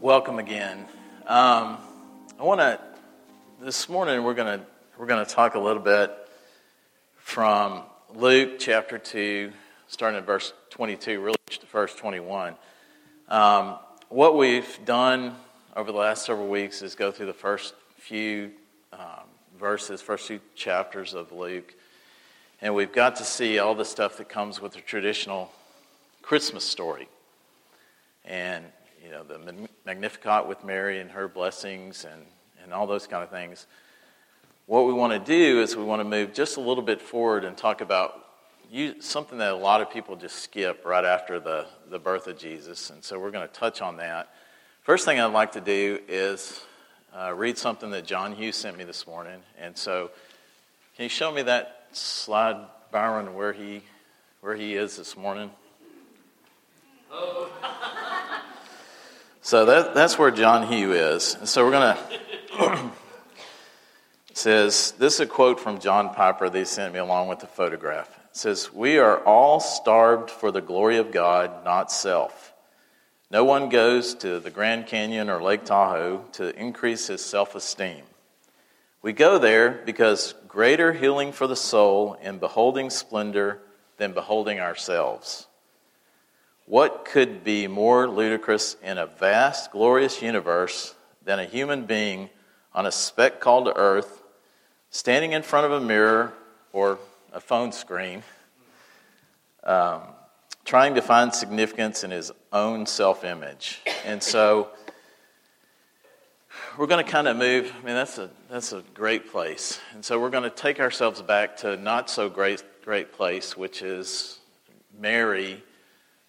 welcome 0.00 0.38
again. 0.38 0.86
Um, 1.26 1.76
I 2.38 2.42
want 2.42 2.60
to. 2.60 2.80
This 3.60 3.86
morning 3.86 4.24
we're 4.24 4.32
going 4.32 4.60
to 4.60 4.66
we're 4.96 5.06
to 5.06 5.26
talk 5.26 5.56
a 5.56 5.58
little 5.58 5.82
bit 5.82 6.10
from 7.16 7.82
Luke 8.14 8.58
chapter 8.58 8.96
two, 8.96 9.52
starting 9.88 10.18
at 10.18 10.24
verse 10.24 10.54
twenty-two, 10.70 11.20
really 11.20 11.36
to 11.50 11.66
verse 11.66 11.94
twenty-one. 11.94 12.54
Um, 13.28 13.76
what 14.08 14.38
we've 14.38 14.78
done 14.86 15.36
over 15.76 15.92
the 15.92 15.98
last 15.98 16.24
several 16.24 16.48
weeks 16.48 16.80
is 16.80 16.94
go 16.94 17.12
through 17.12 17.26
the 17.26 17.34
first 17.34 17.74
few 17.98 18.52
um, 18.94 19.26
verses, 19.58 20.00
first 20.00 20.26
few 20.26 20.40
chapters 20.54 21.12
of 21.12 21.30
Luke, 21.30 21.74
and 22.62 22.74
we've 22.74 22.92
got 22.92 23.16
to 23.16 23.24
see 23.24 23.58
all 23.58 23.74
the 23.74 23.84
stuff 23.84 24.16
that 24.16 24.30
comes 24.30 24.62
with 24.62 24.72
the 24.72 24.80
traditional 24.80 25.52
Christmas 26.22 26.64
story, 26.64 27.06
and 28.24 28.64
you 29.02 29.10
know, 29.10 29.22
the 29.24 29.68
Magnificat 29.86 30.46
with 30.46 30.64
Mary 30.64 31.00
and 31.00 31.10
her 31.10 31.28
blessings 31.28 32.04
and, 32.04 32.22
and 32.62 32.72
all 32.72 32.86
those 32.86 33.06
kind 33.06 33.22
of 33.22 33.30
things. 33.30 33.66
What 34.66 34.86
we 34.86 34.92
want 34.92 35.12
to 35.12 35.18
do 35.18 35.60
is 35.60 35.76
we 35.76 35.82
want 35.82 36.00
to 36.00 36.04
move 36.04 36.32
just 36.32 36.56
a 36.56 36.60
little 36.60 36.82
bit 36.82 37.00
forward 37.00 37.44
and 37.44 37.56
talk 37.56 37.80
about 37.80 38.26
you, 38.70 39.00
something 39.00 39.38
that 39.38 39.52
a 39.52 39.56
lot 39.56 39.80
of 39.80 39.90
people 39.90 40.14
just 40.16 40.36
skip 40.36 40.84
right 40.84 41.04
after 41.04 41.40
the, 41.40 41.66
the 41.88 41.98
birth 41.98 42.26
of 42.28 42.38
Jesus. 42.38 42.90
And 42.90 43.02
so 43.02 43.18
we're 43.18 43.32
going 43.32 43.46
to 43.46 43.52
touch 43.52 43.82
on 43.82 43.96
that. 43.96 44.32
First 44.82 45.04
thing 45.04 45.18
I'd 45.18 45.26
like 45.26 45.52
to 45.52 45.60
do 45.60 45.98
is 46.06 46.64
uh, 47.12 47.32
read 47.34 47.58
something 47.58 47.90
that 47.90 48.06
John 48.06 48.32
Hughes 48.32 48.56
sent 48.56 48.78
me 48.78 48.84
this 48.84 49.06
morning. 49.06 49.40
And 49.58 49.76
so, 49.76 50.10
can 50.94 51.04
you 51.04 51.08
show 51.08 51.32
me 51.32 51.42
that 51.42 51.88
slide, 51.92 52.64
Byron, 52.92 53.34
where 53.34 53.52
he, 53.52 53.82
where 54.40 54.54
he 54.54 54.74
is 54.74 54.96
this 54.96 55.16
morning? 55.16 55.50
Oh. 57.10 57.49
So 59.50 59.64
that, 59.64 59.94
that's 59.96 60.16
where 60.16 60.30
John 60.30 60.68
Hugh 60.68 60.92
is. 60.92 61.36
So 61.42 61.64
we're 61.64 61.72
going 61.72 61.96
to. 62.56 62.90
says, 64.32 64.92
this 64.92 65.14
is 65.14 65.20
a 65.22 65.26
quote 65.26 65.58
from 65.58 65.80
John 65.80 66.14
Piper 66.14 66.48
they 66.48 66.64
sent 66.64 66.94
me 66.94 67.00
along 67.00 67.26
with 67.26 67.40
the 67.40 67.48
photograph. 67.48 68.08
It 68.30 68.36
says, 68.36 68.72
We 68.72 68.98
are 68.98 69.18
all 69.24 69.58
starved 69.58 70.30
for 70.30 70.52
the 70.52 70.60
glory 70.60 70.98
of 70.98 71.10
God, 71.10 71.64
not 71.64 71.90
self. 71.90 72.52
No 73.28 73.42
one 73.42 73.70
goes 73.70 74.14
to 74.14 74.38
the 74.38 74.50
Grand 74.50 74.86
Canyon 74.86 75.28
or 75.28 75.42
Lake 75.42 75.64
Tahoe 75.64 76.24
to 76.34 76.56
increase 76.56 77.08
his 77.08 77.20
self 77.20 77.56
esteem. 77.56 78.04
We 79.02 79.12
go 79.12 79.36
there 79.40 79.82
because 79.84 80.32
greater 80.46 80.92
healing 80.92 81.32
for 81.32 81.48
the 81.48 81.56
soul 81.56 82.16
in 82.22 82.38
beholding 82.38 82.88
splendor 82.88 83.58
than 83.96 84.12
beholding 84.12 84.60
ourselves. 84.60 85.48
What 86.70 87.04
could 87.04 87.42
be 87.42 87.66
more 87.66 88.08
ludicrous 88.08 88.76
in 88.80 88.96
a 88.96 89.06
vast, 89.06 89.72
glorious 89.72 90.22
universe 90.22 90.94
than 91.24 91.40
a 91.40 91.44
human 91.44 91.84
being 91.84 92.30
on 92.72 92.86
a 92.86 92.92
speck 92.92 93.40
called 93.40 93.68
Earth, 93.74 94.22
standing 94.90 95.32
in 95.32 95.42
front 95.42 95.66
of 95.66 95.72
a 95.72 95.80
mirror 95.80 96.32
or 96.72 97.00
a 97.32 97.40
phone 97.40 97.72
screen, 97.72 98.22
um, 99.64 100.02
trying 100.64 100.94
to 100.94 101.02
find 101.02 101.34
significance 101.34 102.04
in 102.04 102.12
his 102.12 102.30
own 102.52 102.86
self 102.86 103.24
image? 103.24 103.80
And 104.04 104.22
so 104.22 104.68
we're 106.78 106.86
going 106.86 107.04
to 107.04 107.10
kind 107.10 107.26
of 107.26 107.36
move. 107.36 107.74
I 107.82 107.84
mean, 107.84 107.96
that's 107.96 108.16
a, 108.18 108.30
that's 108.48 108.72
a 108.72 108.84
great 108.94 109.32
place. 109.32 109.80
And 109.92 110.04
so 110.04 110.20
we're 110.20 110.30
going 110.30 110.44
to 110.44 110.50
take 110.50 110.78
ourselves 110.78 111.20
back 111.20 111.56
to 111.58 111.76
not 111.76 112.08
so 112.08 112.28
great, 112.28 112.62
great 112.84 113.12
place, 113.12 113.56
which 113.56 113.82
is 113.82 114.38
Mary 114.96 115.64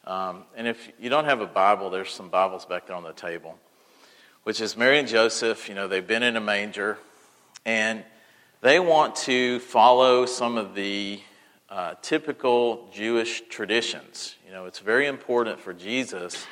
um, 0.06 0.46
and 0.56 0.68
if 0.68 0.92
you 1.00 1.10
don't 1.10 1.26
have 1.26 1.42
a 1.42 1.46
Bible, 1.48 1.92
there's 1.92 2.12
some 2.12 2.30
Bibles 2.30 2.66
back 2.66 2.88
there 2.88 2.96
on 2.96 3.04
the 3.04 3.14
table, 3.14 3.60
which 4.44 4.60
is 4.60 4.76
Mary 4.76 4.98
and 4.98 5.08
Joseph. 5.08 5.70
You 5.70 5.76
know, 5.76 5.88
they've 5.88 6.06
been 6.06 6.24
in 6.24 6.36
a 6.36 6.42
manger, 6.42 6.98
and 7.66 8.04
they 8.62 8.80
want 8.80 9.16
to 9.18 9.60
follow 9.60 10.26
some 10.26 10.58
of 10.58 10.74
the 10.74 11.22
uh, 11.70 11.94
typical 12.02 12.90
Jewish 12.92 13.44
traditions. 13.48 14.36
You 14.46 14.52
know, 14.52 14.66
it's 14.66 14.80
very 14.80 15.06
important 15.06 15.60
for 15.60 15.72
Jesus 15.72 16.48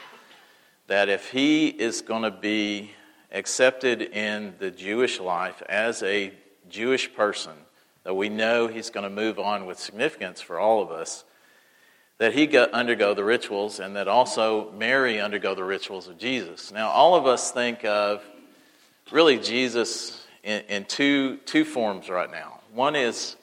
that 0.86 1.10
if 1.10 1.32
he 1.32 1.68
is 1.68 2.02
going 2.02 2.24
to 2.24 2.32
be 2.32 2.92
accepted 3.32 4.02
in 4.02 4.54
the 4.60 4.70
Jewish 4.70 5.20
life 5.20 5.62
as 5.68 6.04
a 6.04 6.34
Jewish 6.70 7.14
person, 7.16 7.54
that 8.04 8.14
we 8.14 8.30
know 8.30 8.68
he's 8.68 8.92
going 8.92 9.04
to 9.04 9.10
move 9.10 9.40
on 9.40 9.66
with 9.66 9.80
significance 9.80 10.40
for 10.40 10.60
all 10.60 10.82
of 10.84 10.92
us 10.92 11.24
that 12.20 12.34
he 12.34 12.56
undergo 12.58 13.14
the 13.14 13.24
rituals 13.24 13.80
and 13.80 13.96
that 13.96 14.08
also 14.08 14.72
Mary 14.78 15.20
undergo 15.20 15.56
the 15.56 15.64
rituals 15.64 16.08
of 16.08 16.18
Jesus. 16.18 16.72
Now, 16.72 16.90
all 16.90 17.16
of 17.16 17.26
us 17.26 17.52
think 17.52 17.84
of 17.86 18.22
really 19.10 19.40
Jesus 19.40 20.26
in, 20.44 20.62
in 20.70 20.86
two, 20.86 21.38
two 21.46 21.66
forms 21.66 22.10
right 22.10 22.30
now. 22.30 22.60
One 22.74 22.96
is 22.96 23.36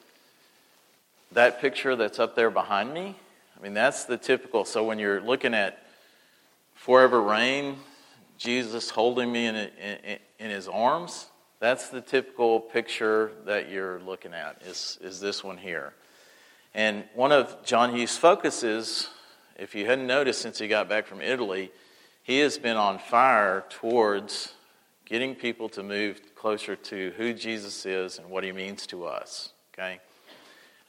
that 1.32 1.60
picture 1.60 1.96
that's 1.96 2.18
up 2.18 2.36
there 2.36 2.50
behind 2.50 2.92
me. 2.92 3.16
I 3.58 3.62
mean, 3.62 3.74
that's 3.74 4.04
the 4.04 4.18
typical. 4.18 4.64
So 4.66 4.84
when 4.84 4.98
you're 4.98 5.22
looking 5.22 5.54
at 5.54 5.82
forever 6.74 7.20
reign, 7.22 7.76
Jesus 8.36 8.90
holding 8.90 9.32
me 9.32 9.46
in, 9.46 9.56
in, 9.56 10.18
in 10.38 10.50
his 10.50 10.68
arms, 10.68 11.26
that's 11.60 11.88
the 11.88 12.02
typical 12.02 12.60
picture 12.60 13.32
that 13.46 13.70
you're 13.70 14.00
looking 14.00 14.34
at, 14.34 14.60
is, 14.66 14.98
is 15.00 15.18
this 15.18 15.42
one 15.42 15.56
here. 15.56 15.94
And 16.76 17.04
one 17.14 17.32
of 17.32 17.64
John 17.64 17.96
Hughes' 17.96 18.18
focuses, 18.18 19.08
if 19.58 19.74
you 19.74 19.86
hadn't 19.86 20.06
noticed 20.06 20.42
since 20.42 20.58
he 20.58 20.68
got 20.68 20.90
back 20.90 21.06
from 21.06 21.22
Italy, 21.22 21.72
he 22.22 22.40
has 22.40 22.58
been 22.58 22.76
on 22.76 22.98
fire 22.98 23.64
towards 23.70 24.52
getting 25.06 25.34
people 25.34 25.70
to 25.70 25.82
move 25.82 26.20
closer 26.34 26.76
to 26.76 27.14
who 27.16 27.32
Jesus 27.32 27.86
is 27.86 28.18
and 28.18 28.28
what 28.28 28.44
he 28.44 28.52
means 28.52 28.86
to 28.88 29.06
us. 29.06 29.54
Okay? 29.72 30.00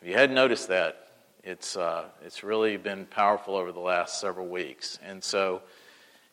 If 0.02 0.10
you 0.10 0.14
hadn't 0.14 0.36
noticed 0.36 0.68
that, 0.68 1.08
it's, 1.42 1.78
uh, 1.78 2.04
it's 2.22 2.44
really 2.44 2.76
been 2.76 3.06
powerful 3.06 3.56
over 3.56 3.72
the 3.72 3.80
last 3.80 4.20
several 4.20 4.48
weeks. 4.48 5.00
And 5.02 5.24
so, 5.24 5.62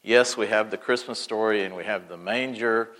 yes, 0.03 0.37
we 0.37 0.49
have 0.49 0.73
the 0.73 0.79
Christmas 0.79 1.21
story 1.21 1.63
and 1.63 1.77
we 1.77 1.85
have 1.85 2.09
the 2.09 2.17
manger 2.17 2.91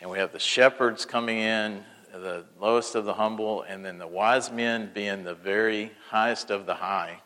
and 0.00 0.08
we 0.08 0.18
have 0.18 0.30
the 0.30 0.38
shepherds 0.38 1.04
coming 1.04 1.38
in 1.38 1.82
the 2.12 2.44
lowest 2.60 2.94
of 2.94 3.04
the 3.04 3.14
humble, 3.14 3.62
and 3.62 3.84
then 3.84 3.98
the 3.98 4.06
wise 4.06 4.50
men 4.50 4.90
being 4.94 5.24
the 5.24 5.34
very 5.34 5.92
highest 6.08 6.50
of 6.50 6.66
the 6.66 6.74
high. 6.74 7.20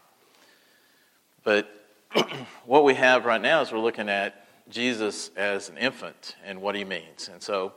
But 1.45 1.69
what 2.65 2.85
we 2.85 2.95
have 2.95 3.25
right 3.25 3.41
now 3.41 3.61
is 3.61 3.73
we're 3.73 3.79
looking 3.79 4.09
at 4.09 4.47
Jesus 4.69 5.31
as 5.37 5.69
an 5.69 5.79
infant 5.79 6.37
and 6.45 6.61
what 6.61 6.75
he 6.75 6.85
means. 6.85 7.29
And 7.33 7.43
so 7.43 7.73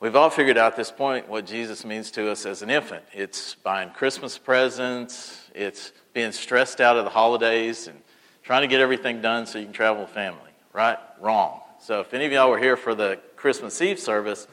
we've 0.00 0.16
all 0.16 0.30
figured 0.30 0.58
out 0.58 0.72
at 0.72 0.76
this 0.76 0.90
point 0.90 1.28
what 1.28 1.46
Jesus 1.46 1.84
means 1.84 2.10
to 2.12 2.30
us 2.30 2.46
as 2.46 2.62
an 2.62 2.70
infant. 2.70 3.04
It's 3.12 3.54
buying 3.56 3.90
Christmas 3.90 4.38
presents, 4.38 5.50
it's 5.54 5.92
being 6.12 6.32
stressed 6.32 6.80
out 6.80 6.96
of 6.96 7.04
the 7.04 7.10
holidays 7.10 7.86
and 7.86 8.00
trying 8.42 8.62
to 8.62 8.68
get 8.68 8.80
everything 8.80 9.20
done 9.20 9.46
so 9.46 9.58
you 9.58 9.64
can 9.64 9.74
travel 9.74 10.02
with 10.02 10.10
family. 10.10 10.40
Right? 10.72 10.98
Wrong. 11.20 11.60
So 11.80 12.00
if 12.00 12.12
any 12.12 12.26
of 12.26 12.32
y'all 12.32 12.50
were 12.50 12.58
here 12.58 12.76
for 12.76 12.94
the 12.94 13.18
Christmas 13.36 13.80
Eve 13.80 13.98
service, 13.98 14.46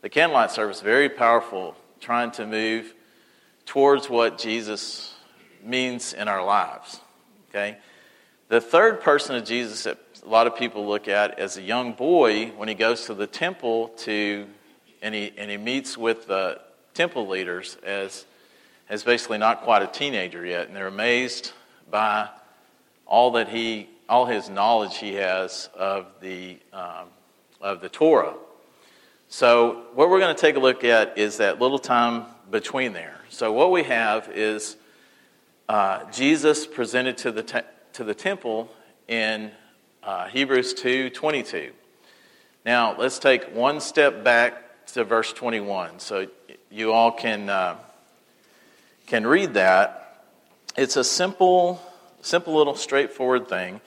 the 0.00 0.08
candlelight 0.08 0.50
service 0.50 0.80
very 0.80 1.08
powerful, 1.08 1.74
trying 2.00 2.30
to 2.32 2.46
move 2.46 2.94
towards 3.66 4.08
what 4.08 4.38
Jesus 4.38 5.14
means 5.62 6.12
in 6.12 6.28
our 6.28 6.44
lives. 6.44 7.00
Okay? 7.50 7.78
The 8.48 8.60
third 8.60 9.00
person 9.00 9.36
of 9.36 9.44
Jesus 9.44 9.84
that 9.84 9.98
a 10.24 10.28
lot 10.28 10.46
of 10.46 10.56
people 10.56 10.86
look 10.86 11.08
at 11.08 11.38
as 11.38 11.56
a 11.56 11.62
young 11.62 11.92
boy 11.92 12.46
when 12.56 12.68
he 12.68 12.74
goes 12.74 13.06
to 13.06 13.14
the 13.14 13.26
temple 13.26 13.88
to 13.98 14.46
and 15.00 15.14
he 15.14 15.32
and 15.36 15.50
he 15.50 15.56
meets 15.56 15.96
with 15.96 16.26
the 16.26 16.60
temple 16.94 17.28
leaders 17.28 17.76
as 17.84 18.24
as 18.88 19.02
basically 19.02 19.38
not 19.38 19.62
quite 19.62 19.82
a 19.82 19.86
teenager 19.86 20.44
yet, 20.44 20.66
and 20.66 20.74
they're 20.74 20.86
amazed 20.86 21.52
by 21.90 22.28
all 23.06 23.32
that 23.32 23.48
he 23.48 23.88
all 24.08 24.26
his 24.26 24.48
knowledge 24.48 24.96
he 24.96 25.14
has 25.14 25.68
of 25.74 26.06
the 26.20 26.58
um, 26.72 27.08
of 27.60 27.80
the 27.80 27.88
Torah. 27.88 28.34
So, 29.30 29.82
what 29.92 30.08
we're 30.08 30.20
going 30.20 30.34
to 30.34 30.40
take 30.40 30.56
a 30.56 30.58
look 30.58 30.84
at 30.84 31.18
is 31.18 31.36
that 31.36 31.60
little 31.60 31.78
time 31.78 32.24
between 32.50 32.94
there. 32.94 33.20
So, 33.28 33.52
what 33.52 33.70
we 33.70 33.82
have 33.82 34.30
is 34.34 34.78
uh, 35.68 36.10
Jesus 36.10 36.66
presented 36.66 37.18
to 37.18 37.32
the, 37.32 37.42
te- 37.42 37.68
to 37.92 38.04
the 38.04 38.14
temple 38.14 38.70
in 39.06 39.50
uh, 40.02 40.28
Hebrews 40.28 40.72
2 40.72 41.10
22. 41.10 41.72
Now, 42.64 42.96
let's 42.98 43.18
take 43.18 43.54
one 43.54 43.82
step 43.82 44.24
back 44.24 44.86
to 44.94 45.04
verse 45.04 45.30
21 45.34 45.98
so 45.98 46.26
you 46.70 46.94
all 46.94 47.12
can, 47.12 47.50
uh, 47.50 47.76
can 49.06 49.26
read 49.26 49.52
that. 49.54 50.24
It's 50.74 50.96
a 50.96 51.04
simple, 51.04 51.82
simple 52.22 52.54
little 52.54 52.76
straightforward 52.76 53.46
thing 53.46 53.82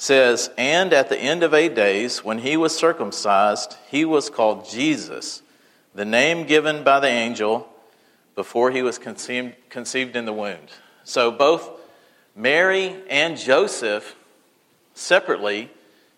says, 0.00 0.48
And 0.56 0.94
at 0.94 1.10
the 1.10 1.18
end 1.18 1.42
of 1.42 1.52
eight 1.52 1.74
days, 1.74 2.24
when 2.24 2.38
he 2.38 2.56
was 2.56 2.74
circumcised, 2.74 3.76
he 3.90 4.06
was 4.06 4.30
called 4.30 4.66
Jesus, 4.66 5.42
the 5.94 6.06
name 6.06 6.46
given 6.46 6.82
by 6.82 7.00
the 7.00 7.08
angel 7.08 7.68
before 8.34 8.70
he 8.70 8.80
was 8.80 8.96
conceived, 8.96 9.54
conceived 9.68 10.16
in 10.16 10.24
the 10.24 10.32
womb. 10.32 10.56
So 11.04 11.30
both 11.30 11.68
Mary 12.34 12.96
and 13.10 13.36
Joseph 13.36 14.16
separately 14.94 15.70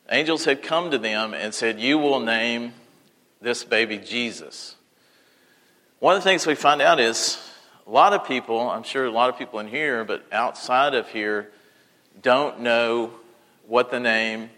angels 0.08 0.44
had 0.44 0.62
come 0.62 0.92
to 0.92 0.98
them 0.98 1.34
and 1.34 1.52
said, 1.52 1.80
You 1.80 1.98
will 1.98 2.20
name 2.20 2.74
this 3.40 3.64
baby 3.64 3.98
Jesus. 3.98 4.76
One 5.98 6.14
of 6.14 6.22
the 6.22 6.28
things 6.28 6.46
we 6.46 6.54
find 6.54 6.80
out 6.80 7.00
is 7.00 7.36
a 7.84 7.90
lot 7.90 8.12
of 8.12 8.28
people, 8.28 8.60
I'm 8.60 8.84
sure 8.84 9.06
a 9.06 9.10
lot 9.10 9.28
of 9.28 9.38
people 9.38 9.58
in 9.58 9.66
here, 9.66 10.04
but 10.04 10.24
outside 10.30 10.94
of 10.94 11.08
here, 11.08 11.50
don't 12.20 12.60
know 12.60 13.10
what 13.72 13.90
the 13.90 13.98
name 13.98 14.50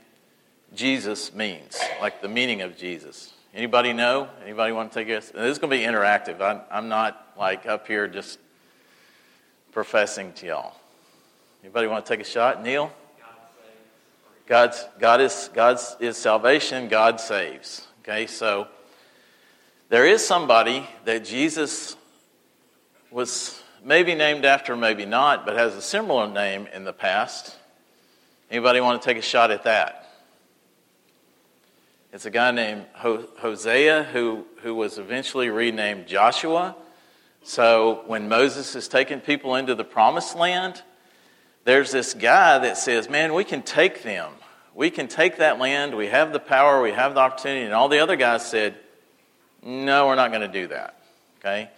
Jesus 0.74 1.32
means, 1.32 1.78
like 2.00 2.20
the 2.20 2.26
meaning 2.26 2.62
of 2.62 2.76
Jesus. 2.76 3.32
Anybody 3.54 3.92
know? 3.92 4.28
Anybody 4.42 4.72
want 4.72 4.90
to 4.90 4.98
take 4.98 5.06
a 5.06 5.12
guess? 5.12 5.30
This 5.30 5.52
is 5.52 5.58
going 5.60 5.70
to 5.70 5.76
be 5.76 5.84
interactive. 5.84 6.40
I'm, 6.40 6.62
I'm 6.68 6.88
not 6.88 7.24
like 7.38 7.64
up 7.64 7.86
here 7.86 8.08
just 8.08 8.40
professing 9.70 10.32
to 10.32 10.46
y'all. 10.46 10.74
Anybody 11.62 11.86
want 11.86 12.04
to 12.04 12.12
take 12.12 12.26
a 12.26 12.28
shot? 12.28 12.60
Neil? 12.60 12.92
God's, 14.48 14.84
God 14.98 15.20
is, 15.20 15.48
God's 15.54 15.96
is 16.00 16.16
salvation, 16.16 16.88
God 16.88 17.20
saves. 17.20 17.86
Okay, 18.00 18.26
so 18.26 18.66
there 19.90 20.08
is 20.08 20.26
somebody 20.26 20.88
that 21.04 21.24
Jesus 21.24 21.94
was 23.12 23.62
maybe 23.84 24.16
named 24.16 24.44
after, 24.44 24.74
maybe 24.76 25.06
not, 25.06 25.46
but 25.46 25.54
has 25.54 25.76
a 25.76 25.82
similar 25.82 26.26
name 26.26 26.66
in 26.74 26.82
the 26.82 26.92
past. 26.92 27.58
Anybody 28.50 28.80
want 28.80 29.00
to 29.00 29.08
take 29.08 29.16
a 29.16 29.22
shot 29.22 29.50
at 29.50 29.64
that? 29.64 30.04
It's 32.12 32.26
a 32.26 32.30
guy 32.30 32.52
named 32.52 32.86
Hosea 32.94 34.04
who, 34.04 34.44
who 34.62 34.74
was 34.74 34.98
eventually 34.98 35.50
renamed 35.50 36.06
Joshua. 36.06 36.76
So 37.42 38.04
when 38.06 38.28
Moses 38.28 38.76
is 38.76 38.86
taking 38.86 39.20
people 39.20 39.56
into 39.56 39.74
the 39.74 39.84
promised 39.84 40.36
land, 40.36 40.80
there's 41.64 41.90
this 41.90 42.14
guy 42.14 42.58
that 42.58 42.78
says, 42.78 43.08
Man, 43.08 43.34
we 43.34 43.42
can 43.42 43.62
take 43.62 44.02
them. 44.02 44.30
We 44.74 44.90
can 44.90 45.08
take 45.08 45.38
that 45.38 45.58
land. 45.58 45.96
We 45.96 46.06
have 46.06 46.32
the 46.32 46.38
power. 46.38 46.80
We 46.80 46.92
have 46.92 47.14
the 47.14 47.20
opportunity. 47.20 47.64
And 47.64 47.74
all 47.74 47.88
the 47.88 47.98
other 47.98 48.16
guys 48.16 48.48
said, 48.48 48.76
No, 49.62 50.06
we're 50.06 50.14
not 50.14 50.30
going 50.30 50.42
to 50.42 50.60
do 50.60 50.68
that. 50.68 51.00
Okay? 51.40 51.68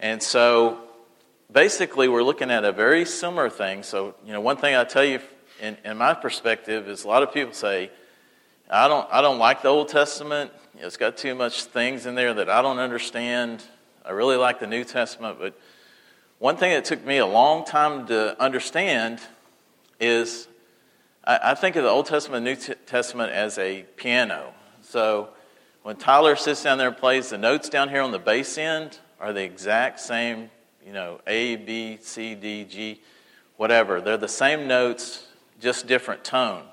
And 0.00 0.22
so 0.22 0.80
basically, 1.52 2.08
we're 2.08 2.22
looking 2.22 2.50
at 2.50 2.64
a 2.64 2.72
very 2.72 3.04
similar 3.04 3.50
thing. 3.50 3.82
So, 3.84 4.14
you 4.26 4.32
know, 4.32 4.40
one 4.40 4.56
thing 4.56 4.74
I 4.74 4.84
tell 4.84 5.04
you 5.04 5.20
in, 5.60 5.76
in 5.84 5.96
my 5.96 6.14
perspective 6.14 6.88
is 6.88 7.04
a 7.04 7.08
lot 7.08 7.22
of 7.22 7.32
people 7.32 7.52
say, 7.52 7.90
I 8.68 8.88
don't, 8.88 9.06
I 9.10 9.20
don't 9.20 9.38
like 9.38 9.62
the 9.62 9.68
Old 9.68 9.88
Testament. 9.88 10.52
It's 10.78 10.96
got 10.96 11.16
too 11.16 11.34
much 11.34 11.64
things 11.64 12.06
in 12.06 12.14
there 12.14 12.32
that 12.34 12.48
I 12.48 12.62
don't 12.62 12.78
understand. 12.78 13.62
I 14.04 14.12
really 14.12 14.36
like 14.36 14.60
the 14.60 14.66
New 14.66 14.84
Testament, 14.84 15.38
but 15.38 15.58
one 16.38 16.56
thing 16.56 16.72
that 16.72 16.86
took 16.86 17.04
me 17.04 17.18
a 17.18 17.26
long 17.26 17.64
time 17.64 18.06
to 18.06 18.40
understand 18.42 19.20
is 20.00 20.48
I, 21.24 21.50
I 21.50 21.54
think 21.54 21.76
of 21.76 21.84
the 21.84 21.90
Old 21.90 22.06
Testament 22.06 22.48
and 22.48 22.58
New 22.58 22.74
Testament 22.86 23.32
as 23.32 23.58
a 23.58 23.82
piano. 23.96 24.54
So 24.82 25.30
when 25.82 25.96
Tyler 25.96 26.36
sits 26.36 26.62
down 26.62 26.78
there 26.78 26.88
and 26.88 26.96
plays, 26.96 27.30
the 27.30 27.38
notes 27.38 27.68
down 27.68 27.88
here 27.90 28.00
on 28.00 28.10
the 28.10 28.18
bass 28.18 28.56
end 28.56 28.98
are 29.20 29.32
the 29.32 29.42
exact 29.42 30.00
same, 30.00 30.50
you 30.86 30.92
know, 30.92 31.20
A, 31.26 31.56
B, 31.56 31.98
C, 32.00 32.34
D, 32.34 32.64
G, 32.64 33.02
whatever. 33.56 34.00
They're 34.00 34.16
the 34.16 34.28
same 34.28 34.66
notes, 34.66 35.26
just 35.60 35.86
different 35.86 36.24
tone. 36.24 36.64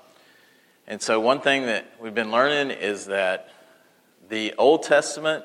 And 0.86 1.00
so, 1.02 1.20
one 1.20 1.40
thing 1.40 1.66
that 1.66 1.92
we've 2.00 2.14
been 2.14 2.30
learning 2.30 2.76
is 2.76 3.06
that 3.06 3.50
the 4.28 4.54
Old 4.56 4.82
Testament 4.82 5.44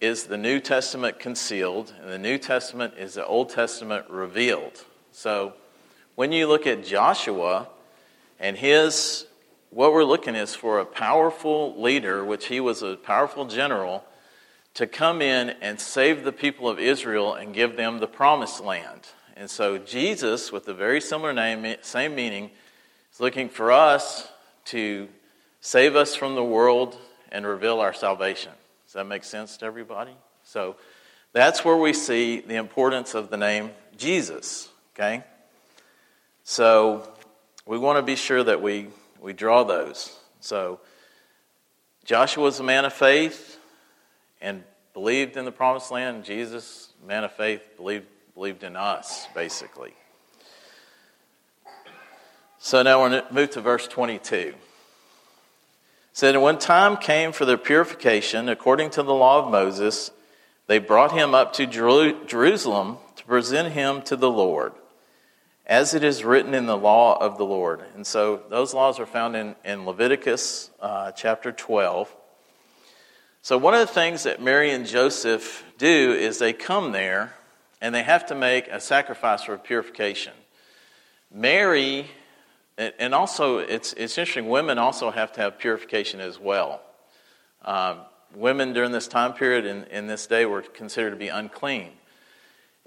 is 0.00 0.24
the 0.24 0.38
New 0.38 0.60
Testament 0.60 1.18
concealed, 1.18 1.94
and 2.00 2.10
the 2.10 2.18
New 2.18 2.38
Testament 2.38 2.94
is 2.98 3.14
the 3.14 3.26
Old 3.26 3.50
Testament 3.50 4.08
revealed. 4.08 4.84
So, 5.12 5.52
when 6.14 6.32
you 6.32 6.46
look 6.46 6.66
at 6.66 6.84
Joshua 6.84 7.68
and 8.40 8.56
his, 8.56 9.26
what 9.70 9.92
we're 9.92 10.04
looking 10.04 10.34
is 10.34 10.54
for 10.54 10.80
a 10.80 10.86
powerful 10.86 11.80
leader, 11.80 12.24
which 12.24 12.46
he 12.46 12.60
was 12.60 12.82
a 12.82 12.96
powerful 12.96 13.46
general, 13.46 14.04
to 14.74 14.86
come 14.86 15.22
in 15.22 15.50
and 15.60 15.78
save 15.78 16.24
the 16.24 16.32
people 16.32 16.68
of 16.68 16.78
Israel 16.78 17.34
and 17.34 17.54
give 17.54 17.76
them 17.76 17.98
the 17.98 18.06
promised 18.06 18.62
land. 18.62 19.08
And 19.34 19.50
so, 19.50 19.78
Jesus, 19.78 20.52
with 20.52 20.68
a 20.68 20.74
very 20.74 21.00
similar 21.00 21.32
name, 21.32 21.76
same 21.82 22.14
meaning, 22.14 22.50
is 23.12 23.20
looking 23.20 23.48
for 23.48 23.72
us 23.72 24.28
to 24.66 25.08
save 25.60 25.96
us 25.96 26.14
from 26.14 26.34
the 26.36 26.44
world 26.44 26.96
and 27.32 27.44
reveal 27.44 27.80
our 27.80 27.92
salvation. 27.92 28.52
Does 28.86 28.94
that 28.94 29.06
make 29.06 29.24
sense 29.24 29.56
to 29.56 29.66
everybody? 29.66 30.12
So 30.44 30.76
that's 31.32 31.64
where 31.64 31.76
we 31.76 31.92
see 31.92 32.40
the 32.40 32.54
importance 32.54 33.14
of 33.14 33.28
the 33.28 33.36
name 33.36 33.70
Jesus, 33.96 34.68
okay? 34.94 35.24
So 36.44 37.12
we 37.66 37.76
want 37.76 37.98
to 37.98 38.02
be 38.02 38.14
sure 38.14 38.44
that 38.44 38.62
we, 38.62 38.88
we 39.20 39.32
draw 39.32 39.64
those. 39.64 40.16
So 40.38 40.78
Joshua 42.04 42.44
was 42.44 42.60
a 42.60 42.62
man 42.62 42.84
of 42.84 42.92
faith 42.92 43.58
and 44.40 44.62
believed 44.92 45.36
in 45.36 45.44
the 45.44 45.52
promised 45.52 45.90
land. 45.90 46.24
Jesus, 46.24 46.92
man 47.04 47.24
of 47.24 47.32
faith, 47.32 47.62
believed, 47.76 48.06
believed 48.34 48.64
in 48.64 48.74
us, 48.74 49.28
basically. 49.34 49.94
So 52.58 52.82
now 52.82 53.00
we're 53.00 53.10
going 53.10 53.22
to 53.28 53.34
move 53.34 53.50
to 53.50 53.60
verse 53.60 53.86
22. 53.86 54.36
It 54.36 54.56
said, 56.12 56.36
when 56.36 56.58
time 56.58 56.96
came 56.96 57.32
for 57.32 57.44
their 57.44 57.58
purification, 57.58 58.48
according 58.48 58.90
to 58.90 59.02
the 59.02 59.14
law 59.14 59.44
of 59.44 59.52
Moses, 59.52 60.10
they 60.66 60.78
brought 60.78 61.12
him 61.12 61.34
up 61.34 61.52
to 61.54 61.66
Jerusalem 61.66 62.98
to 63.16 63.24
present 63.24 63.72
him 63.72 64.02
to 64.02 64.16
the 64.16 64.30
Lord, 64.30 64.72
as 65.66 65.94
it 65.94 66.02
is 66.02 66.24
written 66.24 66.54
in 66.54 66.66
the 66.66 66.76
law 66.76 67.18
of 67.18 67.38
the 67.38 67.44
Lord. 67.44 67.82
And 67.94 68.06
so 68.06 68.42
those 68.48 68.74
laws 68.74 68.98
are 68.98 69.06
found 69.06 69.36
in, 69.36 69.54
in 69.64 69.84
Leviticus 69.84 70.70
uh, 70.80 71.12
chapter 71.12 71.52
12. 71.52 72.14
So, 73.42 73.58
one 73.58 73.74
of 73.74 73.80
the 73.80 73.92
things 73.92 74.22
that 74.22 74.40
Mary 74.40 74.70
and 74.70 74.86
Joseph 74.86 75.64
do 75.76 76.12
is 76.18 76.38
they 76.38 76.54
come 76.54 76.92
there 76.92 77.34
and 77.84 77.94
they 77.94 78.02
have 78.02 78.24
to 78.24 78.34
make 78.34 78.66
a 78.68 78.80
sacrifice 78.80 79.42
for 79.42 79.58
purification. 79.58 80.32
Mary 81.30 82.06
and 82.78 83.14
also, 83.14 83.58
it's, 83.58 83.92
it's 83.92 84.16
interesting, 84.16 84.48
women 84.48 84.78
also 84.78 85.10
have 85.10 85.32
to 85.32 85.42
have 85.42 85.58
purification 85.58 86.18
as 86.18 86.40
well. 86.40 86.80
Um, 87.62 87.98
women 88.34 88.72
during 88.72 88.90
this 88.90 89.06
time 89.06 89.34
period 89.34 89.66
in, 89.66 89.84
in 89.84 90.06
this 90.06 90.26
day 90.26 90.46
were 90.46 90.62
considered 90.62 91.10
to 91.10 91.16
be 91.16 91.28
unclean. 91.28 91.90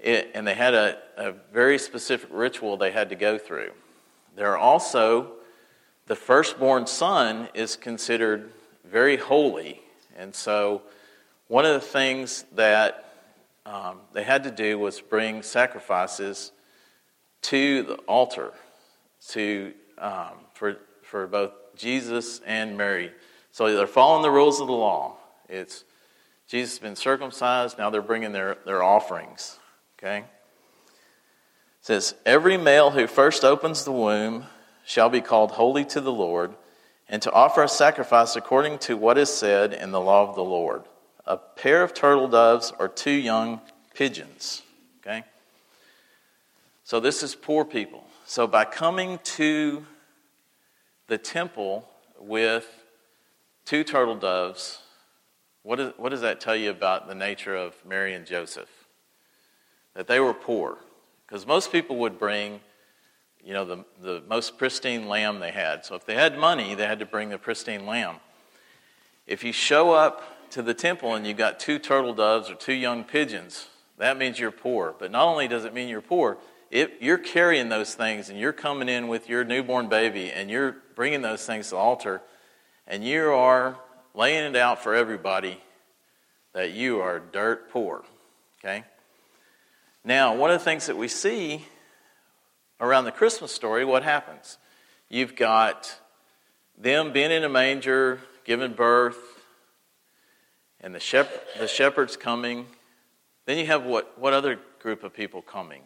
It, 0.00 0.32
and 0.34 0.44
they 0.44 0.54
had 0.54 0.74
a, 0.74 0.98
a 1.16 1.32
very 1.52 1.78
specific 1.78 2.28
ritual 2.32 2.76
they 2.76 2.90
had 2.90 3.08
to 3.10 3.14
go 3.14 3.38
through. 3.38 3.70
There 4.34 4.50
are 4.50 4.58
also, 4.58 5.34
the 6.06 6.16
firstborn 6.16 6.88
son 6.88 7.48
is 7.54 7.76
considered 7.76 8.50
very 8.84 9.16
holy. 9.16 9.80
And 10.16 10.34
so, 10.34 10.82
one 11.46 11.64
of 11.64 11.74
the 11.74 11.86
things 11.86 12.44
that 12.56 13.07
um, 13.68 14.00
they 14.14 14.22
had 14.22 14.44
to 14.44 14.50
do 14.50 14.78
was 14.78 15.00
bring 15.00 15.42
sacrifices 15.42 16.52
to 17.42 17.82
the 17.82 17.94
altar 18.06 18.52
to 19.28 19.74
um, 19.98 20.32
for 20.54 20.78
for 21.02 21.26
both 21.26 21.52
Jesus 21.76 22.40
and 22.46 22.78
Mary. 22.78 23.12
So 23.52 23.74
they're 23.74 23.86
following 23.86 24.22
the 24.22 24.30
rules 24.30 24.60
of 24.60 24.68
the 24.68 24.72
law. 24.72 25.16
It's 25.48 25.84
Jesus 26.46 26.74
has 26.74 26.78
been 26.78 26.96
circumcised. 26.96 27.76
Now 27.76 27.90
they're 27.90 28.00
bringing 28.00 28.32
their, 28.32 28.56
their 28.64 28.82
offerings. 28.82 29.58
Okay. 29.98 30.18
It 30.18 30.24
says 31.82 32.14
every 32.24 32.56
male 32.56 32.90
who 32.90 33.06
first 33.06 33.44
opens 33.44 33.84
the 33.84 33.92
womb 33.92 34.46
shall 34.86 35.10
be 35.10 35.20
called 35.20 35.52
holy 35.52 35.84
to 35.84 36.00
the 36.00 36.12
Lord, 36.12 36.54
and 37.06 37.20
to 37.20 37.32
offer 37.32 37.62
a 37.62 37.68
sacrifice 37.68 38.34
according 38.34 38.78
to 38.78 38.96
what 38.96 39.18
is 39.18 39.28
said 39.28 39.74
in 39.74 39.90
the 39.90 40.00
law 40.00 40.26
of 40.26 40.36
the 40.36 40.44
Lord: 40.44 40.84
a 41.28 41.36
pair 41.36 41.82
of 41.82 41.92
turtle 41.92 42.26
doves 42.26 42.72
or 42.78 42.88
two 42.88 43.12
young 43.12 43.60
pigeons. 43.94 44.62
Okay. 45.00 45.22
So 46.82 46.98
this 46.98 47.22
is 47.22 47.34
poor 47.34 47.64
people. 47.64 48.04
So, 48.24 48.46
by 48.46 48.64
coming 48.64 49.20
to 49.24 49.86
the 51.06 51.18
temple 51.18 51.88
with 52.18 52.66
two 53.64 53.84
turtle 53.84 54.16
doves, 54.16 54.80
what, 55.62 55.80
is, 55.80 55.92
what 55.96 56.10
does 56.10 56.22
that 56.22 56.40
tell 56.40 56.56
you 56.56 56.70
about 56.70 57.08
the 57.08 57.14
nature 57.14 57.54
of 57.54 57.74
Mary 57.86 58.14
and 58.14 58.26
Joseph? 58.26 58.68
That 59.94 60.06
they 60.06 60.20
were 60.20 60.34
poor. 60.34 60.78
Because 61.26 61.46
most 61.46 61.72
people 61.72 61.96
would 61.96 62.18
bring, 62.18 62.60
you 63.42 63.52
know, 63.52 63.64
the, 63.64 63.84
the 64.02 64.22
most 64.28 64.58
pristine 64.58 65.08
lamb 65.08 65.40
they 65.40 65.52
had. 65.52 65.84
So, 65.84 65.94
if 65.94 66.04
they 66.06 66.14
had 66.14 66.38
money, 66.38 66.74
they 66.74 66.86
had 66.86 66.98
to 66.98 67.06
bring 67.06 67.30
the 67.30 67.38
pristine 67.38 67.86
lamb. 67.86 68.16
If 69.26 69.44
you 69.44 69.52
show 69.52 69.92
up 69.92 70.22
to 70.52 70.62
the 70.62 70.74
temple 70.74 71.14
and 71.14 71.26
you've 71.26 71.36
got 71.36 71.60
two 71.60 71.78
turtle 71.78 72.14
doves 72.14 72.50
or 72.50 72.54
two 72.54 72.74
young 72.74 73.04
pigeons, 73.04 73.68
that 73.98 74.16
means 74.16 74.38
you're 74.38 74.50
poor. 74.50 74.94
But 74.98 75.10
not 75.10 75.26
only 75.26 75.48
does 75.48 75.64
it 75.64 75.74
mean 75.74 75.88
you're 75.88 76.00
poor, 76.00 76.38
you're 76.70 77.18
carrying 77.18 77.68
those 77.68 77.94
things 77.94 78.28
and 78.28 78.38
you're 78.38 78.52
coming 78.52 78.88
in 78.88 79.08
with 79.08 79.28
your 79.28 79.44
newborn 79.44 79.88
baby 79.88 80.30
and 80.30 80.50
you're 80.50 80.76
bringing 80.94 81.22
those 81.22 81.44
things 81.46 81.66
to 81.66 81.70
the 81.72 81.76
altar 81.76 82.20
and 82.86 83.04
you 83.04 83.30
are 83.32 83.78
laying 84.14 84.44
it 84.44 84.56
out 84.56 84.82
for 84.82 84.94
everybody 84.94 85.60
that 86.52 86.72
you 86.72 87.00
are 87.00 87.20
dirt 87.20 87.70
poor. 87.70 88.04
Okay? 88.58 88.84
Now, 90.04 90.34
one 90.34 90.50
of 90.50 90.58
the 90.58 90.64
things 90.64 90.86
that 90.86 90.96
we 90.96 91.08
see 91.08 91.66
around 92.80 93.04
the 93.04 93.12
Christmas 93.12 93.52
story, 93.52 93.84
what 93.84 94.02
happens? 94.02 94.58
You've 95.08 95.36
got 95.36 95.98
them 96.76 97.12
being 97.12 97.30
in 97.30 97.44
a 97.44 97.48
manger, 97.48 98.20
giving 98.44 98.72
birth, 98.72 99.18
and 100.80 100.94
the, 100.94 101.00
shep- 101.00 101.58
the 101.58 101.68
shepherds 101.68 102.16
coming. 102.16 102.66
Then 103.46 103.58
you 103.58 103.66
have 103.66 103.84
what, 103.84 104.18
what 104.18 104.32
other 104.32 104.58
group 104.80 105.02
of 105.04 105.12
people 105.12 105.42
coming? 105.42 105.82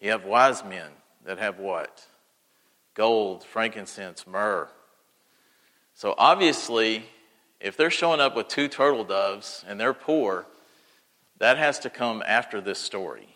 You 0.00 0.10
have 0.10 0.24
wise 0.24 0.64
men 0.64 0.90
that 1.24 1.38
have 1.38 1.58
what? 1.58 2.06
Gold, 2.94 3.44
frankincense, 3.44 4.26
myrrh. 4.26 4.68
So 5.94 6.14
obviously, 6.18 7.04
if 7.60 7.76
they're 7.76 7.90
showing 7.90 8.20
up 8.20 8.34
with 8.34 8.48
two 8.48 8.68
turtle 8.68 9.04
doves 9.04 9.64
and 9.68 9.78
they're 9.78 9.94
poor, 9.94 10.46
that 11.38 11.58
has 11.58 11.78
to 11.80 11.90
come 11.90 12.22
after 12.26 12.60
this 12.60 12.78
story. 12.78 13.28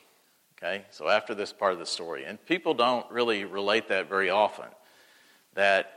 Okay? 0.57 0.85
So 0.91 1.09
after 1.09 1.35
this 1.35 1.53
part 1.53 1.73
of 1.73 1.79
the 1.79 1.87
story. 1.87 2.25
And 2.25 2.45
people 2.47 2.75
don't 2.75 3.09
really 3.11 3.45
relate 3.45 3.89
that 3.89 4.09
very 4.09 4.31
often. 4.31 4.67
That 5.55 5.96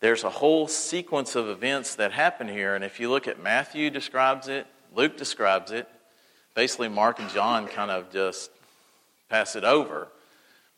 there's 0.00 0.24
a 0.24 0.30
whole 0.30 0.68
sequence 0.68 1.34
of 1.34 1.48
events 1.48 1.96
that 1.96 2.12
happen 2.12 2.48
here. 2.48 2.74
And 2.74 2.84
if 2.84 3.00
you 3.00 3.10
look 3.10 3.26
at 3.26 3.42
Matthew 3.42 3.90
describes 3.90 4.48
it, 4.48 4.66
Luke 4.94 5.16
describes 5.16 5.72
it. 5.72 5.88
Basically, 6.54 6.88
Mark 6.88 7.18
and 7.18 7.28
John 7.30 7.66
kind 7.66 7.90
of 7.90 8.10
just 8.10 8.50
pass 9.28 9.56
it 9.56 9.64
over. 9.64 10.08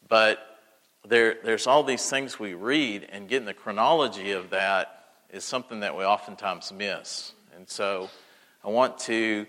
But 0.08 0.58
there, 1.06 1.36
there's 1.44 1.66
all 1.66 1.82
these 1.82 2.08
things 2.08 2.38
we 2.38 2.54
read, 2.54 3.08
and 3.10 3.28
getting 3.28 3.46
the 3.46 3.54
chronology 3.54 4.32
of 4.32 4.50
that 4.50 5.04
is 5.30 5.44
something 5.44 5.80
that 5.80 5.96
we 5.96 6.04
oftentimes 6.04 6.72
miss. 6.72 7.32
And 7.56 7.68
so 7.68 8.10
I 8.64 8.68
want 8.68 8.98
to 9.00 9.46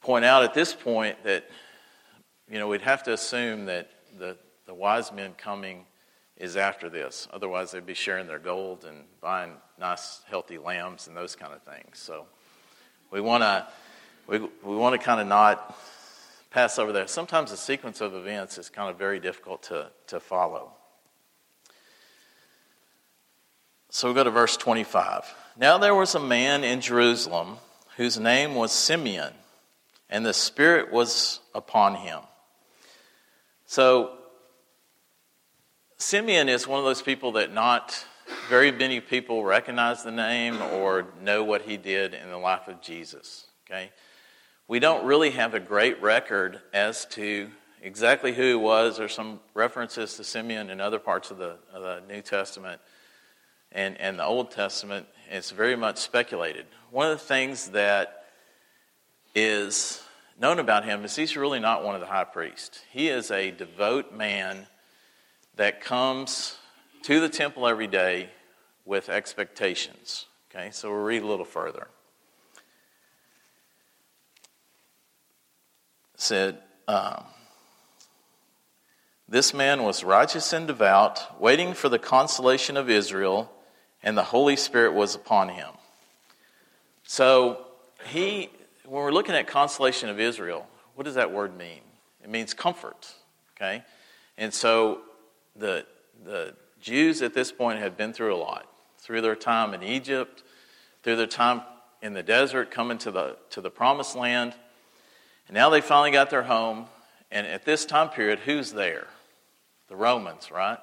point 0.00 0.24
out 0.24 0.44
at 0.44 0.54
this 0.54 0.74
point 0.74 1.22
that, 1.24 1.48
you 2.48 2.58
know, 2.58 2.68
we'd 2.68 2.82
have 2.82 3.02
to 3.04 3.12
assume 3.12 3.66
that 3.66 3.90
the, 4.18 4.36
the 4.66 4.74
wise 4.74 5.10
men 5.12 5.32
coming 5.36 5.84
is 6.36 6.56
after 6.56 6.88
this. 6.88 7.28
Otherwise, 7.32 7.70
they'd 7.70 7.86
be 7.86 7.94
sharing 7.94 8.26
their 8.26 8.38
gold 8.38 8.84
and 8.84 9.04
buying 9.20 9.52
nice, 9.78 10.20
healthy 10.28 10.58
lambs 10.58 11.06
and 11.06 11.16
those 11.16 11.34
kind 11.36 11.52
of 11.52 11.62
things. 11.62 11.98
So 11.98 12.26
we 13.10 13.20
want 13.20 13.42
to 13.42 13.66
we, 14.26 14.38
we 14.38 14.76
want 14.76 14.98
to 14.98 15.04
kind 15.04 15.20
of 15.20 15.26
not 15.26 15.78
pass 16.50 16.78
over 16.78 16.92
that. 16.92 17.10
Sometimes 17.10 17.50
the 17.50 17.56
sequence 17.56 18.00
of 18.00 18.14
events 18.14 18.58
is 18.58 18.68
kind 18.68 18.90
of 18.90 18.98
very 18.98 19.20
difficult 19.20 19.64
to, 19.64 19.90
to 20.08 20.20
follow. 20.20 20.72
So 23.90 24.08
we 24.08 24.14
go 24.14 24.24
to 24.24 24.30
verse 24.30 24.56
25. 24.56 25.32
Now 25.56 25.78
there 25.78 25.94
was 25.94 26.14
a 26.14 26.20
man 26.20 26.64
in 26.64 26.80
Jerusalem 26.80 27.58
whose 27.96 28.18
name 28.18 28.54
was 28.54 28.72
Simeon, 28.72 29.32
and 30.10 30.26
the 30.26 30.34
Spirit 30.34 30.92
was 30.92 31.40
upon 31.54 31.94
him. 31.94 32.20
So 33.66 34.18
Simeon 35.98 36.50
is 36.50 36.68
one 36.68 36.78
of 36.78 36.84
those 36.84 37.00
people 37.00 37.32
that 37.32 37.54
not 37.54 38.04
very 38.50 38.70
many 38.70 39.00
people 39.00 39.42
recognize 39.42 40.02
the 40.02 40.10
name 40.10 40.60
or 40.60 41.06
know 41.22 41.42
what 41.42 41.62
he 41.62 41.78
did 41.78 42.12
in 42.12 42.28
the 42.28 42.36
life 42.36 42.68
of 42.68 42.82
Jesus. 42.82 43.46
Okay? 43.64 43.90
We 44.68 44.78
don't 44.78 45.06
really 45.06 45.30
have 45.30 45.54
a 45.54 45.60
great 45.60 46.02
record 46.02 46.60
as 46.74 47.06
to 47.06 47.48
exactly 47.80 48.34
who 48.34 48.42
he 48.42 48.54
was. 48.54 48.98
There's 48.98 49.14
some 49.14 49.40
references 49.54 50.16
to 50.16 50.24
Simeon 50.24 50.68
in 50.68 50.82
other 50.82 50.98
parts 50.98 51.30
of 51.30 51.38
the, 51.38 51.56
of 51.72 51.82
the 51.82 52.02
New 52.06 52.20
Testament 52.20 52.78
and, 53.72 53.98
and 53.98 54.18
the 54.18 54.24
Old 54.24 54.50
Testament. 54.50 55.06
It's 55.30 55.50
very 55.50 55.76
much 55.76 55.96
speculated. 55.96 56.66
One 56.90 57.10
of 57.10 57.18
the 57.18 57.24
things 57.24 57.68
that 57.70 58.24
is 59.34 60.02
known 60.38 60.58
about 60.58 60.84
him 60.84 61.06
is 61.06 61.16
he's 61.16 61.38
really 61.38 61.60
not 61.60 61.84
one 61.84 61.94
of 61.94 62.02
the 62.02 62.06
high 62.06 62.24
priests. 62.24 62.82
He 62.92 63.08
is 63.08 63.30
a 63.30 63.50
devout 63.50 64.14
man 64.14 64.66
that 65.56 65.80
comes 65.80 66.58
to 67.02 67.20
the 67.20 67.28
temple 67.28 67.66
every 67.66 67.86
day 67.86 68.30
with 68.84 69.08
expectations. 69.08 70.26
Okay, 70.50 70.70
so 70.70 70.90
we'll 70.90 71.02
read 71.02 71.22
a 71.22 71.26
little 71.26 71.44
further. 71.44 71.88
It 76.14 76.20
said, 76.20 76.58
um, 76.86 77.24
This 79.28 79.52
man 79.52 79.82
was 79.82 80.04
righteous 80.04 80.52
and 80.52 80.66
devout, 80.66 81.40
waiting 81.40 81.74
for 81.74 81.88
the 81.88 81.98
consolation 81.98 82.76
of 82.76 82.88
Israel, 82.88 83.50
and 84.02 84.16
the 84.16 84.24
Holy 84.24 84.56
Spirit 84.56 84.94
was 84.94 85.14
upon 85.14 85.48
him. 85.48 85.70
So, 87.02 87.66
he, 88.08 88.50
when 88.84 89.02
we're 89.02 89.12
looking 89.12 89.34
at 89.34 89.46
consolation 89.46 90.08
of 90.08 90.20
Israel, 90.20 90.66
what 90.94 91.04
does 91.04 91.14
that 91.14 91.32
word 91.32 91.56
mean? 91.56 91.80
It 92.22 92.30
means 92.30 92.54
comfort. 92.54 93.12
Okay? 93.56 93.82
And 94.38 94.52
so 94.52 95.00
the, 95.58 95.86
the 96.24 96.54
Jews 96.80 97.22
at 97.22 97.34
this 97.34 97.52
point 97.52 97.78
had 97.78 97.96
been 97.96 98.12
through 98.12 98.34
a 98.34 98.38
lot 98.38 98.66
through 99.06 99.20
their 99.20 99.36
time 99.36 99.72
in 99.72 99.84
Egypt, 99.84 100.42
through 101.04 101.14
their 101.14 101.28
time 101.28 101.62
in 102.02 102.12
the 102.12 102.24
desert, 102.24 102.72
coming 102.72 102.98
to 102.98 103.12
the, 103.12 103.36
to 103.50 103.60
the 103.60 103.70
promised 103.70 104.16
land. 104.16 104.52
And 105.46 105.54
now 105.54 105.70
they 105.70 105.80
finally 105.80 106.10
got 106.10 106.28
their 106.28 106.42
home. 106.42 106.86
And 107.30 107.46
at 107.46 107.64
this 107.64 107.86
time 107.86 108.08
period, 108.08 108.40
who's 108.40 108.72
there? 108.72 109.06
The 109.88 109.94
Romans, 109.94 110.50
right? 110.50 110.78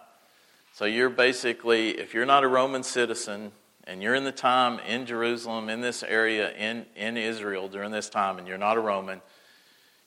So 0.73 0.85
you're 0.85 1.09
basically, 1.09 1.99
if 1.99 2.13
you're 2.13 2.25
not 2.25 2.45
a 2.45 2.47
Roman 2.47 2.83
citizen 2.83 3.51
and 3.83 4.01
you're 4.01 4.15
in 4.15 4.23
the 4.23 4.31
time 4.31 4.79
in 4.87 5.05
Jerusalem, 5.05 5.67
in 5.67 5.81
this 5.81 6.01
area, 6.01 6.53
in, 6.55 6.85
in 6.95 7.17
Israel 7.17 7.67
during 7.67 7.91
this 7.91 8.09
time, 8.09 8.39
and 8.39 8.47
you're 8.47 8.57
not 8.57 8.77
a 8.77 8.79
Roman, 8.79 9.21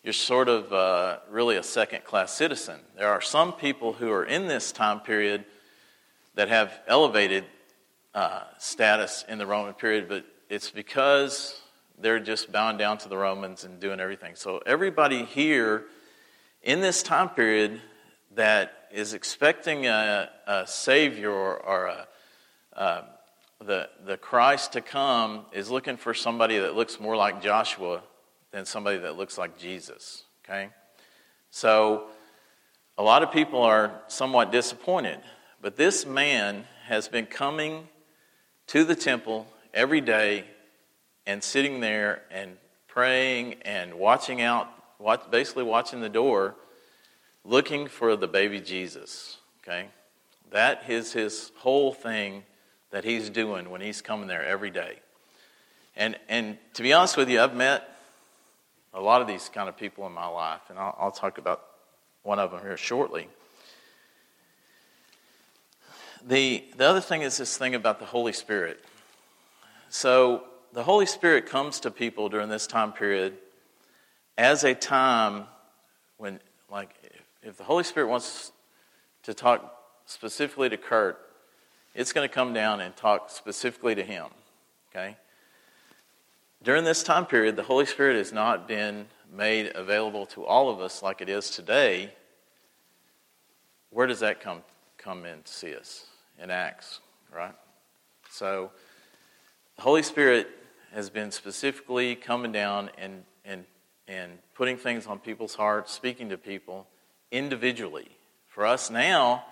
you're 0.07 0.13
sort 0.13 0.49
of 0.49 0.73
uh, 0.73 1.19
really 1.29 1.57
a 1.57 1.65
second 1.65 2.05
class 2.05 2.33
citizen. 2.33 2.79
There 2.97 3.09
are 3.09 3.21
some 3.21 3.53
people 3.53 3.93
who 3.93 4.13
are 4.13 4.25
in 4.25 4.47
this 4.47 4.71
time 4.71 5.01
period 5.01 5.45
that 6.37 6.49
have 6.49 6.73
elevated 6.87 7.45
uh, 8.15 8.45
status 8.57 9.25
in 9.29 9.39
the 9.39 9.47
Roman 9.47 9.75
period, 9.75 10.09
but 10.09 10.25
it's 10.49 10.71
because 10.71 11.61
they're 11.99 12.21
just 12.21 12.53
bowing 12.53 12.77
down 12.77 12.99
to 12.99 13.09
the 13.09 13.17
Romans 13.17 13.65
and 13.65 13.81
doing 13.81 13.99
everything. 13.99 14.37
So, 14.37 14.59
everybody 14.65 15.25
here 15.25 15.87
in 16.63 16.81
this 16.81 17.03
time 17.03 17.31
period 17.31 17.81
that 18.37 18.87
is 18.93 19.13
expecting 19.13 19.87
a, 19.87 20.31
a 20.47 20.69
Savior 20.69 21.33
or, 21.33 21.87
a, 21.87 22.07
uh, 22.77 23.03
the, 23.59 23.89
the 24.05 24.17
Christ 24.17 24.75
to 24.75 24.83
come 24.83 25.47
is 25.51 25.69
looking 25.69 25.97
for 25.97 26.15
somebody 26.15 26.59
that 26.59 26.77
looks 26.77 27.01
more 27.01 27.17
like 27.17 27.43
Joshua 27.43 28.03
than 28.57 28.65
somebody 28.65 28.97
that 28.97 29.19
looks 29.19 29.37
like 29.37 29.59
Jesus. 29.59 30.23
Okay? 30.43 30.71
So, 31.51 32.07
a 32.97 33.03
lot 33.03 33.23
of 33.23 33.31
people 33.31 33.61
are 33.61 34.01
somewhat 34.09 34.51
disappointed. 34.51 35.21
But 35.61 35.77
this 35.77 36.07
man 36.07 36.65
has 36.87 37.07
been 37.07 37.27
coming 37.27 37.87
to 38.69 38.85
the 38.85 38.95
temple 38.95 39.47
every 39.75 40.01
day 40.01 40.45
and 41.27 41.45
sitting 41.45 41.81
there 41.81 42.23
and 42.31 42.57
praying 42.89 43.57
and 43.61 43.93
watching 43.93 44.41
out, 44.41 44.71
basically 45.31 45.65
watching 45.65 46.01
the 46.01 46.09
door, 46.09 46.55
looking 47.45 47.87
for 47.89 48.17
the 48.17 48.27
baby 48.27 48.59
Jesus. 48.59 49.37
Okay? 49.63 49.89
That 50.51 50.89
is 50.89 51.13
his 51.13 51.53
whole 51.59 51.93
thing 51.93 52.43
that 52.91 53.05
he's 53.05 53.29
doing 53.29 53.69
when 53.69 53.83
he's 53.83 54.01
coming 54.01 54.29
there 54.29 54.47
every 54.47 54.71
day. 54.71 55.01
And, 55.95 56.17
and 56.27 56.57
to 56.73 56.83
be 56.83 56.95
honest 56.95 57.19
with 57.19 57.29
you, 57.29 57.43
I've 57.43 57.55
met 57.55 57.93
a 58.97 59.01
lot 59.01 59.21
of 59.21 59.29
these 59.29 59.51
kind 59.51 59.69
of 59.69 59.77
people 59.77 60.07
in 60.07 60.13
my 60.13 60.27
life, 60.27 60.63
and 60.71 60.79
I'll, 60.79 60.97
I'll 60.99 61.11
talk 61.13 61.37
about 61.37 61.63
one 62.23 62.39
of 62.39 62.51
them 62.51 62.61
here 62.63 62.79
shortly. 62.79 63.29
The, 66.27 66.65
the 66.77 66.87
other 66.87 67.03
thing 67.03 67.21
is 67.21 67.37
this 67.37 67.59
thing 67.59 67.75
about 67.75 67.99
the 67.99 68.07
Holy 68.07 68.33
Spirit. 68.33 68.83
So, 69.91 70.45
the 70.73 70.83
Holy 70.83 71.07
Spirit 71.07 71.47
comes 71.47 71.79
to 71.81 71.91
people 71.91 72.29
during 72.31 72.49
this 72.49 72.67
time 72.67 72.93
period 72.93 73.35
as 74.37 74.65
a 74.65 74.75
time 74.75 75.45
when, 76.17 76.41
like, 76.71 76.91
if, 77.05 77.51
if 77.51 77.57
the 77.59 77.65
Holy 77.65 77.85
Spirit 77.85 78.09
wants 78.09 78.51
to 79.25 79.35
talk 79.35 79.79
specifically 80.07 80.71
to 80.71 80.77
Kurt, 80.79 81.19
it's 81.95 82.15
going 82.15 82.27
to 82.27 82.35
come 82.35 82.55
down 82.55 82.81
and 82.81 82.97
talk 82.97 83.31
specifically 83.31 83.95
to 83.95 84.03
him. 84.03 84.27
Okay? 84.91 85.17
During 86.67 86.83
this 86.83 87.05
time 87.05 87.27
period, 87.27 87.55
the 87.55 87.63
Holy 87.63 87.87
Spirit 87.87 88.17
has 88.17 88.33
not 88.33 88.67
been 88.67 89.07
made 89.33 89.71
available 89.77 90.27
to 90.27 90.45
all 90.45 90.69
of 90.69 90.81
us 90.81 91.01
like 91.01 91.21
it 91.21 91.29
is 91.29 91.49
today. 91.49 92.13
Where 93.91 94.09
does 94.09 94.19
that 94.19 94.41
come, 94.41 94.63
come 94.99 95.25
in 95.27 95.45
to 95.45 95.53
see 95.53 95.77
us? 95.77 96.07
In 96.43 96.51
Acts, 96.51 96.99
right? 97.33 97.55
So, 98.31 98.73
the 99.77 99.83
Holy 99.83 100.03
Spirit 100.03 100.49
has 100.93 101.09
been 101.09 101.31
specifically 101.31 102.17
coming 102.17 102.51
down 102.51 102.91
and, 102.99 103.23
and, 103.45 103.65
and 104.09 104.33
putting 104.57 104.77
things 104.77 105.07
on 105.07 105.21
people's 105.21 105.55
hearts, 105.55 105.93
speaking 105.93 106.31
to 106.31 106.37
people 106.37 106.89
individually. 107.31 108.09
For 108.49 108.67
us 108.67 108.91
now, 108.91 109.45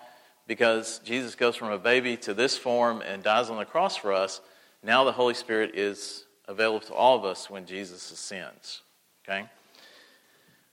because 0.47 0.99
Jesus 0.99 1.35
goes 1.35 1.55
from 1.55 1.71
a 1.71 1.77
baby 1.79 2.17
to 2.17 2.33
this 2.33 2.57
form 2.57 3.01
and 3.01 3.23
dies 3.23 3.49
on 3.49 3.57
the 3.57 3.63
cross 3.63 3.95
for 3.95 4.11
us, 4.11 4.41
now 4.83 5.05
the 5.05 5.13
Holy 5.13 5.33
Spirit 5.33 5.75
is 5.75 6.24
available 6.47 6.79
to 6.87 6.93
all 6.93 7.17
of 7.17 7.25
us 7.25 7.49
when 7.49 7.65
Jesus 7.65 8.11
ascends. 8.11 8.81
Okay? 9.23 9.47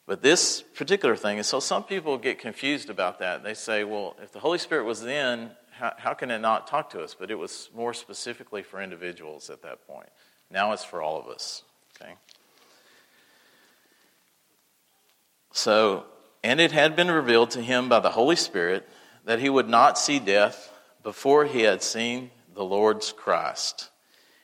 But 0.07 0.23
this 0.23 0.63
particular 0.63 1.17
thing 1.17 1.39
is 1.39 1.47
so 1.47 1.61
some 1.61 1.85
people 1.85 2.19
get 2.19 2.39
confused 2.39 2.91
about 2.91 3.21
that. 3.21 3.43
They 3.43 3.55
say, 3.55 3.85
well, 3.85 4.17
if 4.23 4.33
the 4.33 4.41
Holy 4.41 4.59
Spirit 4.59 4.85
was 4.85 5.01
then, 5.01 5.53
how, 5.71 5.93
how 5.97 6.15
can 6.15 6.31
it 6.31 6.41
not 6.41 6.67
talk 6.67 6.91
to 6.91 7.03
us? 7.03 7.17
But 7.19 7.31
it 7.31 7.37
was 7.37 7.71
more 7.75 7.95
specifically 7.95 8.63
for 8.63 8.83
individuals 8.83 9.49
at 9.49 9.63
that 9.63 9.87
point. 9.87 10.09
Now 10.51 10.73
it's 10.73 10.85
for 10.85 11.01
all 11.01 11.19
of 11.19 11.29
us. 11.29 11.63
Okay? 12.01 12.13
So, 15.53 16.05
and 16.43 16.61
it 16.61 16.73
had 16.73 16.97
been 16.97 17.11
revealed 17.11 17.51
to 17.53 17.63
him 17.63 17.89
by 17.89 18.01
the 18.01 18.11
Holy 18.11 18.37
Spirit 18.37 18.89
that 19.25 19.39
he 19.39 19.49
would 19.49 19.69
not 19.69 19.99
see 19.99 20.19
death 20.19 20.73
before 21.03 21.45
he 21.45 21.63
had 21.63 21.83
seen 21.83 22.31
the 22.55 22.65
Lord's 22.65 23.13
Christ. 23.13 23.91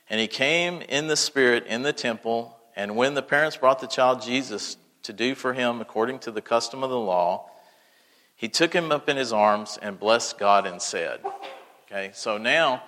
And 0.09 0.19
he 0.19 0.27
came 0.27 0.81
in 0.81 1.07
the 1.07 1.15
Spirit 1.15 1.65
in 1.67 1.83
the 1.83 1.93
temple, 1.93 2.57
and 2.75 2.95
when 2.95 3.13
the 3.13 3.21
parents 3.21 3.57
brought 3.57 3.79
the 3.79 3.87
child 3.87 4.21
Jesus 4.21 4.77
to 5.03 5.13
do 5.13 5.35
for 5.35 5.53
him 5.53 5.81
according 5.81 6.19
to 6.19 6.31
the 6.31 6.41
custom 6.41 6.83
of 6.83 6.89
the 6.89 6.99
law, 6.99 7.49
he 8.35 8.47
took 8.47 8.73
him 8.73 8.91
up 8.91 9.07
in 9.07 9.17
his 9.17 9.33
arms 9.33 9.77
and 9.81 9.99
blessed 9.99 10.39
God 10.39 10.65
and 10.65 10.81
said, 10.81 11.19
Okay, 11.85 12.11
so 12.13 12.37
now 12.37 12.83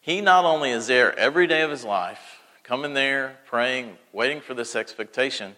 he 0.00 0.20
not 0.20 0.44
only 0.44 0.70
is 0.70 0.86
there 0.86 1.16
every 1.18 1.46
day 1.46 1.62
of 1.62 1.70
his 1.70 1.84
life, 1.84 2.40
coming 2.64 2.94
there, 2.94 3.38
praying, 3.46 3.96
waiting 4.12 4.40
for 4.40 4.54
this 4.54 4.74
expectation, 4.76 5.54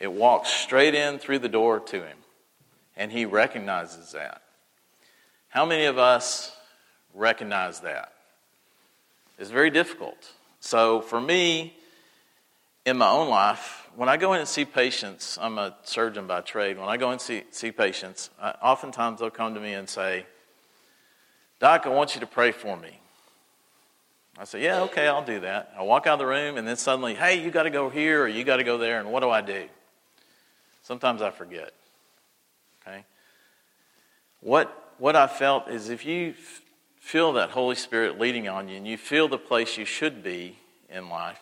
it 0.00 0.12
walks 0.12 0.48
straight 0.48 0.94
in 0.94 1.18
through 1.18 1.38
the 1.38 1.48
door 1.48 1.80
to 1.80 2.02
him. 2.02 2.16
And 2.96 3.12
he 3.12 3.24
recognizes 3.24 4.12
that. 4.12 4.42
How 5.48 5.64
many 5.64 5.84
of 5.84 5.98
us 5.98 6.54
recognize 7.14 7.80
that? 7.80 8.12
It's 9.38 9.50
very 9.50 9.70
difficult. 9.70 10.32
So 10.62 11.00
for 11.00 11.20
me, 11.20 11.74
in 12.86 12.96
my 12.96 13.10
own 13.10 13.28
life, 13.28 13.90
when 13.96 14.08
I 14.08 14.16
go 14.16 14.32
in 14.32 14.38
and 14.38 14.48
see 14.48 14.64
patients, 14.64 15.36
I'm 15.40 15.58
a 15.58 15.76
surgeon 15.82 16.28
by 16.28 16.40
trade. 16.40 16.78
When 16.78 16.88
I 16.88 16.96
go 16.96 17.08
in 17.08 17.14
and 17.14 17.20
see, 17.20 17.42
see 17.50 17.72
patients, 17.72 18.30
I, 18.40 18.50
oftentimes 18.62 19.18
they'll 19.18 19.30
come 19.30 19.54
to 19.54 19.60
me 19.60 19.74
and 19.74 19.88
say, 19.88 20.24
Doc, 21.58 21.82
I 21.84 21.88
want 21.90 22.14
you 22.14 22.20
to 22.20 22.28
pray 22.28 22.52
for 22.52 22.76
me. 22.76 23.00
I 24.38 24.44
say, 24.44 24.62
Yeah, 24.62 24.82
okay, 24.82 25.08
I'll 25.08 25.24
do 25.24 25.40
that. 25.40 25.74
I 25.76 25.82
walk 25.82 26.06
out 26.06 26.14
of 26.14 26.18
the 26.20 26.26
room, 26.26 26.56
and 26.56 26.66
then 26.66 26.76
suddenly, 26.76 27.14
Hey, 27.14 27.42
you 27.42 27.50
got 27.50 27.64
to 27.64 27.70
go 27.70 27.90
here 27.90 28.22
or 28.22 28.28
you 28.28 28.44
got 28.44 28.58
to 28.58 28.64
go 28.64 28.78
there, 28.78 29.00
and 29.00 29.10
what 29.10 29.20
do 29.20 29.30
I 29.30 29.40
do? 29.40 29.66
Sometimes 30.82 31.22
I 31.22 31.30
forget. 31.30 31.72
Okay? 32.86 33.04
What, 34.40 34.94
what 34.98 35.16
I 35.16 35.26
felt 35.26 35.68
is 35.68 35.90
if 35.90 36.06
you 36.06 36.34
feel 37.02 37.32
that 37.32 37.50
Holy 37.50 37.74
Spirit 37.74 38.18
leading 38.18 38.48
on 38.48 38.68
you 38.68 38.76
and 38.76 38.86
you 38.86 38.96
feel 38.96 39.26
the 39.26 39.36
place 39.36 39.76
you 39.76 39.84
should 39.84 40.22
be 40.22 40.56
in 40.88 41.08
life, 41.10 41.40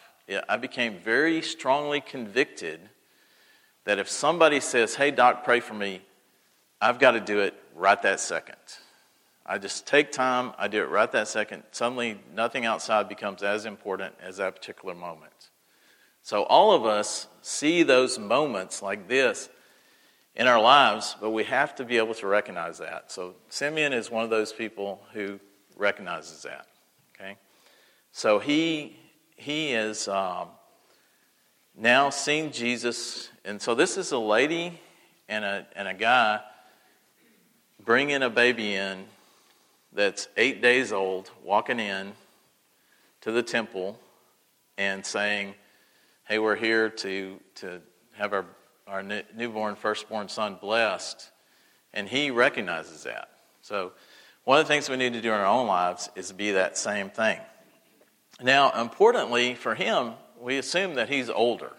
I 0.48 0.56
became 0.56 0.98
very 0.98 1.42
strongly 1.42 2.00
convicted 2.00 2.80
that 3.84 3.98
if 3.98 4.08
somebody 4.08 4.58
says, 4.58 4.94
Hey, 4.94 5.10
doc, 5.10 5.44
pray 5.44 5.60
for 5.60 5.74
me, 5.74 6.00
I've 6.80 6.98
got 6.98 7.12
to 7.12 7.20
do 7.20 7.40
it 7.40 7.54
right 7.76 8.00
that 8.02 8.20
second. 8.20 8.56
I 9.44 9.58
just 9.58 9.86
take 9.86 10.12
time, 10.12 10.54
I 10.58 10.66
do 10.66 10.82
it 10.82 10.88
right 10.88 11.10
that 11.12 11.28
second. 11.28 11.62
Suddenly, 11.72 12.18
nothing 12.34 12.64
outside 12.64 13.08
becomes 13.08 13.42
as 13.42 13.66
important 13.66 14.14
as 14.20 14.38
that 14.38 14.56
particular 14.56 14.94
moment. 14.94 15.50
So, 16.22 16.44
all 16.44 16.72
of 16.72 16.86
us 16.86 17.26
see 17.42 17.82
those 17.82 18.18
moments 18.18 18.82
like 18.82 19.08
this 19.08 19.50
in 20.34 20.46
our 20.46 20.60
lives, 20.60 21.16
but 21.20 21.30
we 21.30 21.44
have 21.44 21.74
to 21.76 21.84
be 21.84 21.98
able 21.98 22.14
to 22.14 22.26
recognize 22.26 22.78
that. 22.78 23.12
So, 23.12 23.34
Simeon 23.50 23.92
is 23.92 24.10
one 24.10 24.24
of 24.24 24.30
those 24.30 24.52
people 24.52 25.02
who 25.12 25.38
recognizes 25.80 26.42
that. 26.42 26.66
Okay? 27.14 27.36
So, 28.12 28.38
he 28.38 28.96
he 29.40 29.72
is 29.72 30.06
um, 30.06 30.48
now 31.74 32.10
seeing 32.10 32.52
Jesus. 32.52 33.30
And 33.44 33.60
so 33.60 33.74
this 33.74 33.96
is 33.96 34.12
a 34.12 34.18
lady 34.18 34.78
and 35.30 35.44
a, 35.44 35.66
and 35.74 35.88
a 35.88 35.94
guy 35.94 36.40
bringing 37.82 38.22
a 38.22 38.28
baby 38.28 38.74
in 38.74 39.06
that's 39.92 40.28
eight 40.36 40.60
days 40.60 40.92
old, 40.92 41.30
walking 41.42 41.80
in 41.80 42.12
to 43.22 43.32
the 43.32 43.42
temple 43.42 43.98
and 44.76 45.04
saying, 45.04 45.54
Hey, 46.24 46.38
we're 46.38 46.56
here 46.56 46.90
to, 46.90 47.40
to 47.56 47.80
have 48.12 48.34
our, 48.34 48.44
our 48.86 49.02
newborn 49.02 49.74
firstborn 49.74 50.28
son 50.28 50.58
blessed. 50.60 51.30
And 51.94 52.06
he 52.06 52.30
recognizes 52.30 53.04
that. 53.04 53.30
So, 53.62 53.92
one 54.44 54.58
of 54.58 54.66
the 54.66 54.72
things 54.72 54.88
we 54.88 54.96
need 54.96 55.12
to 55.12 55.20
do 55.20 55.28
in 55.28 55.34
our 55.34 55.46
own 55.46 55.66
lives 55.66 56.10
is 56.16 56.32
be 56.32 56.52
that 56.52 56.78
same 56.78 57.10
thing. 57.10 57.38
Now, 58.42 58.70
importantly 58.80 59.54
for 59.54 59.74
him, 59.74 60.14
we 60.40 60.56
assume 60.56 60.94
that 60.94 61.08
he's 61.08 61.28
older. 61.28 61.72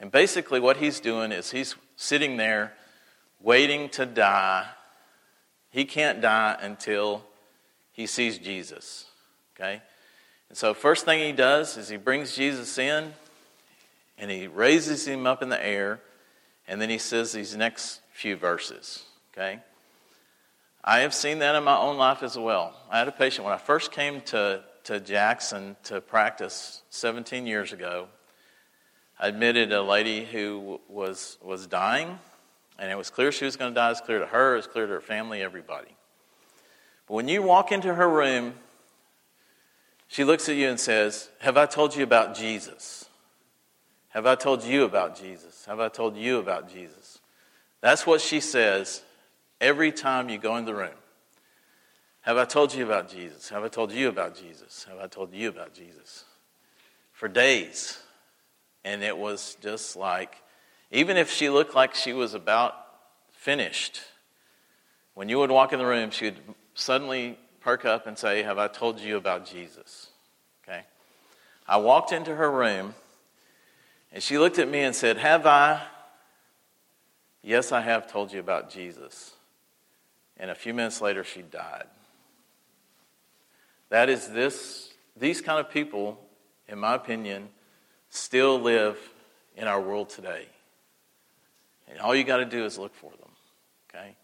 And 0.00 0.10
basically, 0.10 0.60
what 0.60 0.78
he's 0.78 1.00
doing 1.00 1.32
is 1.32 1.50
he's 1.50 1.74
sitting 1.96 2.36
there 2.36 2.74
waiting 3.40 3.88
to 3.90 4.06
die. 4.06 4.66
He 5.70 5.84
can't 5.84 6.20
die 6.20 6.56
until 6.60 7.24
he 7.92 8.06
sees 8.06 8.38
Jesus. 8.38 9.06
Okay? 9.54 9.80
And 10.48 10.56
so, 10.56 10.74
first 10.74 11.04
thing 11.04 11.20
he 11.20 11.32
does 11.32 11.76
is 11.76 11.88
he 11.88 11.96
brings 11.96 12.34
Jesus 12.34 12.76
in 12.78 13.14
and 14.18 14.30
he 14.30 14.46
raises 14.46 15.06
him 15.06 15.26
up 15.26 15.42
in 15.42 15.50
the 15.50 15.64
air, 15.64 16.00
and 16.66 16.80
then 16.80 16.88
he 16.88 16.98
says 16.98 17.32
these 17.32 17.54
next 17.54 18.00
few 18.12 18.36
verses. 18.36 19.04
Okay? 19.32 19.60
I 20.86 21.00
have 21.00 21.12
seen 21.12 21.40
that 21.40 21.56
in 21.56 21.64
my 21.64 21.76
own 21.76 21.96
life 21.96 22.22
as 22.22 22.38
well. 22.38 22.72
I 22.90 22.98
had 22.98 23.08
a 23.08 23.12
patient 23.12 23.44
when 23.44 23.52
I 23.52 23.58
first 23.58 23.90
came 23.92 24.20
to 24.22 24.62
to 24.86 25.00
Jackson 25.00 25.74
to 25.82 26.00
practice 26.00 26.82
17 26.90 27.44
years 27.44 27.72
ago. 27.72 28.06
I 29.18 29.26
admitted 29.26 29.72
a 29.72 29.82
lady 29.82 30.24
who 30.24 30.80
was, 30.88 31.38
was 31.42 31.66
dying, 31.66 32.20
and 32.78 32.88
it 32.88 32.96
was 32.96 33.10
clear 33.10 33.32
she 33.32 33.46
was 33.46 33.56
going 33.56 33.72
to 33.72 33.74
die. 33.74 33.88
It 33.88 33.90
was 33.90 34.00
clear 34.00 34.20
to 34.20 34.26
her, 34.26 34.54
it 34.54 34.58
was 34.58 34.66
clear 34.68 34.86
to 34.86 34.92
her 34.92 35.00
family, 35.00 35.42
everybody. 35.42 35.88
But 37.08 37.14
when 37.14 37.26
you 37.26 37.42
walk 37.42 37.72
into 37.72 37.94
her 37.94 38.08
room, 38.08 38.54
she 40.06 40.22
looks 40.22 40.48
at 40.48 40.54
you 40.54 40.68
and 40.68 40.78
says, 40.78 41.30
Have 41.40 41.56
I 41.56 41.66
told 41.66 41.96
you 41.96 42.04
about 42.04 42.36
Jesus? 42.36 43.06
Have 44.10 44.24
I 44.24 44.36
told 44.36 44.62
you 44.62 44.84
about 44.84 45.18
Jesus? 45.18 45.64
Have 45.64 45.80
I 45.80 45.88
told 45.88 46.16
you 46.16 46.38
about 46.38 46.72
Jesus? 46.72 47.18
That's 47.80 48.06
what 48.06 48.20
she 48.20 48.38
says 48.38 49.02
every 49.60 49.92
time 49.92 50.28
you 50.28 50.38
go 50.38 50.56
in 50.56 50.64
the 50.64 50.74
room. 50.74 50.96
Have 52.22 52.36
I 52.38 52.44
told 52.44 52.74
you 52.74 52.84
about 52.84 53.08
Jesus? 53.08 53.48
Have 53.50 53.62
I 53.62 53.68
told 53.68 53.92
you 53.92 54.08
about 54.08 54.36
Jesus? 54.36 54.84
Have 54.88 54.98
I 54.98 55.06
told 55.06 55.32
you 55.32 55.48
about 55.48 55.74
Jesus? 55.74 56.24
For 57.12 57.28
days. 57.28 58.00
And 58.84 59.02
it 59.02 59.16
was 59.16 59.56
just 59.62 59.94
like, 59.94 60.36
even 60.90 61.16
if 61.16 61.30
she 61.30 61.48
looked 61.48 61.74
like 61.74 61.94
she 61.94 62.12
was 62.12 62.34
about 62.34 62.74
finished, 63.32 64.00
when 65.14 65.28
you 65.28 65.38
would 65.38 65.50
walk 65.50 65.72
in 65.72 65.78
the 65.78 65.86
room, 65.86 66.10
she 66.10 66.26
would 66.26 66.40
suddenly 66.74 67.38
perk 67.60 67.84
up 67.84 68.08
and 68.08 68.18
say, 68.18 68.42
Have 68.42 68.58
I 68.58 68.68
told 68.68 68.98
you 68.98 69.16
about 69.16 69.46
Jesus? 69.46 70.08
Okay. 70.64 70.82
I 71.68 71.76
walked 71.76 72.10
into 72.10 72.34
her 72.34 72.50
room 72.50 72.94
and 74.12 74.20
she 74.20 74.36
looked 74.36 74.58
at 74.58 74.68
me 74.68 74.80
and 74.80 74.96
said, 74.96 75.16
Have 75.16 75.46
I? 75.46 75.80
Yes, 77.42 77.70
I 77.70 77.82
have 77.82 78.10
told 78.10 78.32
you 78.32 78.40
about 78.40 78.68
Jesus. 78.68 79.35
And 80.38 80.50
a 80.50 80.54
few 80.54 80.74
minutes 80.74 81.00
later, 81.00 81.24
she 81.24 81.42
died. 81.42 81.86
That 83.88 84.08
is 84.08 84.28
this, 84.28 84.92
these 85.16 85.40
kind 85.40 85.60
of 85.60 85.70
people, 85.70 86.18
in 86.68 86.78
my 86.78 86.94
opinion, 86.94 87.48
still 88.10 88.60
live 88.60 88.98
in 89.56 89.68
our 89.68 89.80
world 89.80 90.10
today. 90.10 90.46
And 91.88 91.98
all 92.00 92.14
you 92.14 92.24
got 92.24 92.38
to 92.38 92.44
do 92.44 92.64
is 92.64 92.78
look 92.78 92.94
for 92.94 93.10
them. 93.10 93.30
Okay? 93.88 94.16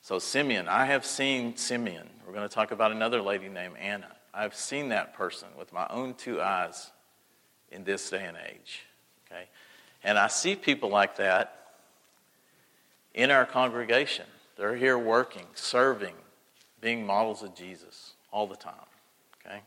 So, 0.00 0.18
Simeon, 0.18 0.68
I 0.68 0.86
have 0.86 1.04
seen 1.04 1.56
Simeon. 1.56 2.08
We're 2.26 2.34
going 2.34 2.48
to 2.48 2.54
talk 2.54 2.72
about 2.72 2.92
another 2.92 3.22
lady 3.22 3.48
named 3.48 3.76
Anna. 3.78 4.10
I've 4.32 4.54
seen 4.54 4.88
that 4.88 5.14
person 5.14 5.48
with 5.56 5.72
my 5.72 5.86
own 5.88 6.14
two 6.14 6.40
eyes 6.40 6.90
in 7.70 7.84
this 7.84 8.10
day 8.10 8.24
and 8.24 8.36
age. 8.50 8.82
Okay? 9.26 9.44
And 10.02 10.18
I 10.18 10.28
see 10.28 10.56
people 10.56 10.88
like 10.88 11.16
that 11.16 11.56
in 13.14 13.30
our 13.30 13.46
congregation. 13.46 14.26
They're 14.56 14.76
here 14.76 14.98
working, 14.98 15.46
serving, 15.54 16.14
being 16.80 17.06
models 17.06 17.42
of 17.42 17.54
Jesus 17.54 18.12
all 18.30 18.46
the 18.46 18.56
time. 18.56 18.74
Okay? 19.44 19.60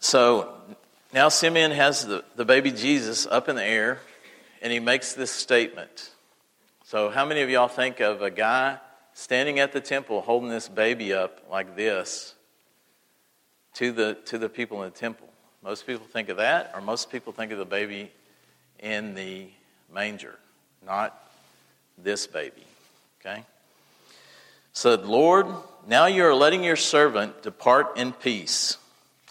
So 0.00 0.52
now 1.12 1.28
Simeon 1.28 1.70
has 1.70 2.06
the, 2.06 2.24
the 2.34 2.44
baby 2.44 2.72
Jesus 2.72 3.26
up 3.26 3.48
in 3.48 3.56
the 3.56 3.64
air, 3.64 4.00
and 4.60 4.72
he 4.72 4.80
makes 4.80 5.14
this 5.14 5.30
statement. 5.30 6.10
So, 6.84 7.10
how 7.10 7.24
many 7.24 7.42
of 7.42 7.50
y'all 7.50 7.68
think 7.68 8.00
of 8.00 8.22
a 8.22 8.30
guy 8.30 8.78
standing 9.12 9.58
at 9.58 9.72
the 9.72 9.80
temple 9.80 10.20
holding 10.20 10.50
this 10.50 10.68
baby 10.68 11.12
up 11.12 11.42
like 11.50 11.74
this 11.74 12.34
to 13.74 13.92
the, 13.92 14.18
to 14.26 14.38
the 14.38 14.48
people 14.48 14.82
in 14.82 14.90
the 14.90 14.96
temple? 14.96 15.28
Most 15.62 15.86
people 15.86 16.06
think 16.06 16.28
of 16.28 16.36
that, 16.36 16.70
or 16.74 16.80
most 16.80 17.10
people 17.10 17.32
think 17.32 17.50
of 17.50 17.58
the 17.58 17.64
baby 17.64 18.12
in 18.78 19.14
the 19.14 19.48
manger, 19.92 20.38
not 20.84 21.25
this 21.98 22.26
baby. 22.26 22.64
Okay? 23.20 23.42
Said, 24.72 25.06
Lord, 25.06 25.46
now 25.86 26.06
you 26.06 26.24
are 26.24 26.34
letting 26.34 26.64
your 26.64 26.76
servant 26.76 27.42
depart 27.42 27.96
in 27.96 28.12
peace, 28.12 28.76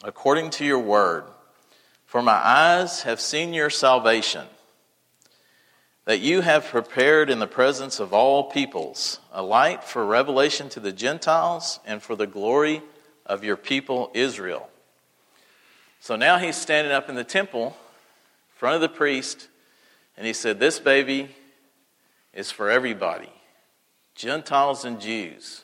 according 0.04 0.50
to 0.52 0.66
your 0.66 0.80
word. 0.80 1.26
For 2.06 2.22
my 2.22 2.34
eyes 2.34 3.04
have 3.04 3.20
seen 3.20 3.54
your 3.54 3.70
salvation, 3.70 4.46
that 6.06 6.20
you 6.20 6.42
have 6.42 6.66
prepared 6.66 7.30
in 7.30 7.40
the 7.40 7.48
presence 7.48 8.00
of 8.00 8.14
all 8.14 8.46
peoples 8.46 9.20
a 9.32 9.44
light 9.44 9.84
for 9.84 10.06
revelation 10.06 10.70
to 10.70 10.80
the 10.80 10.94
Gentiles 10.94 11.80
and 11.86 12.02
for 12.02 12.16
the 12.16 12.28
glory 12.28 12.82
of 13.26 13.44
your 13.44 13.58
people 13.58 14.12
Israel. 14.14 14.70
So 16.00 16.16
now 16.16 16.38
he's 16.38 16.56
standing 16.56 16.94
up 16.94 17.10
in 17.10 17.16
the 17.16 17.24
temple, 17.24 17.68
in 17.68 18.58
front 18.58 18.76
of 18.76 18.82
the 18.82 18.90
priest, 18.90 19.48
and 20.16 20.26
he 20.26 20.34
said, 20.34 20.60
This 20.60 20.80
baby 20.80 21.30
is 22.36 22.52
for 22.52 22.70
everybody, 22.70 23.32
Gentiles 24.14 24.86
and 24.86 25.00
Jews. 25.00 25.64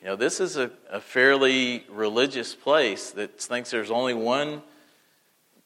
You 0.00 0.08
know, 0.08 0.16
this 0.16 0.38
is 0.38 0.56
a, 0.56 0.70
a 0.90 1.00
fairly 1.00 1.84
religious 1.88 2.54
place 2.54 3.10
that 3.12 3.40
thinks 3.40 3.70
there's 3.70 3.90
only 3.90 4.14
one 4.14 4.62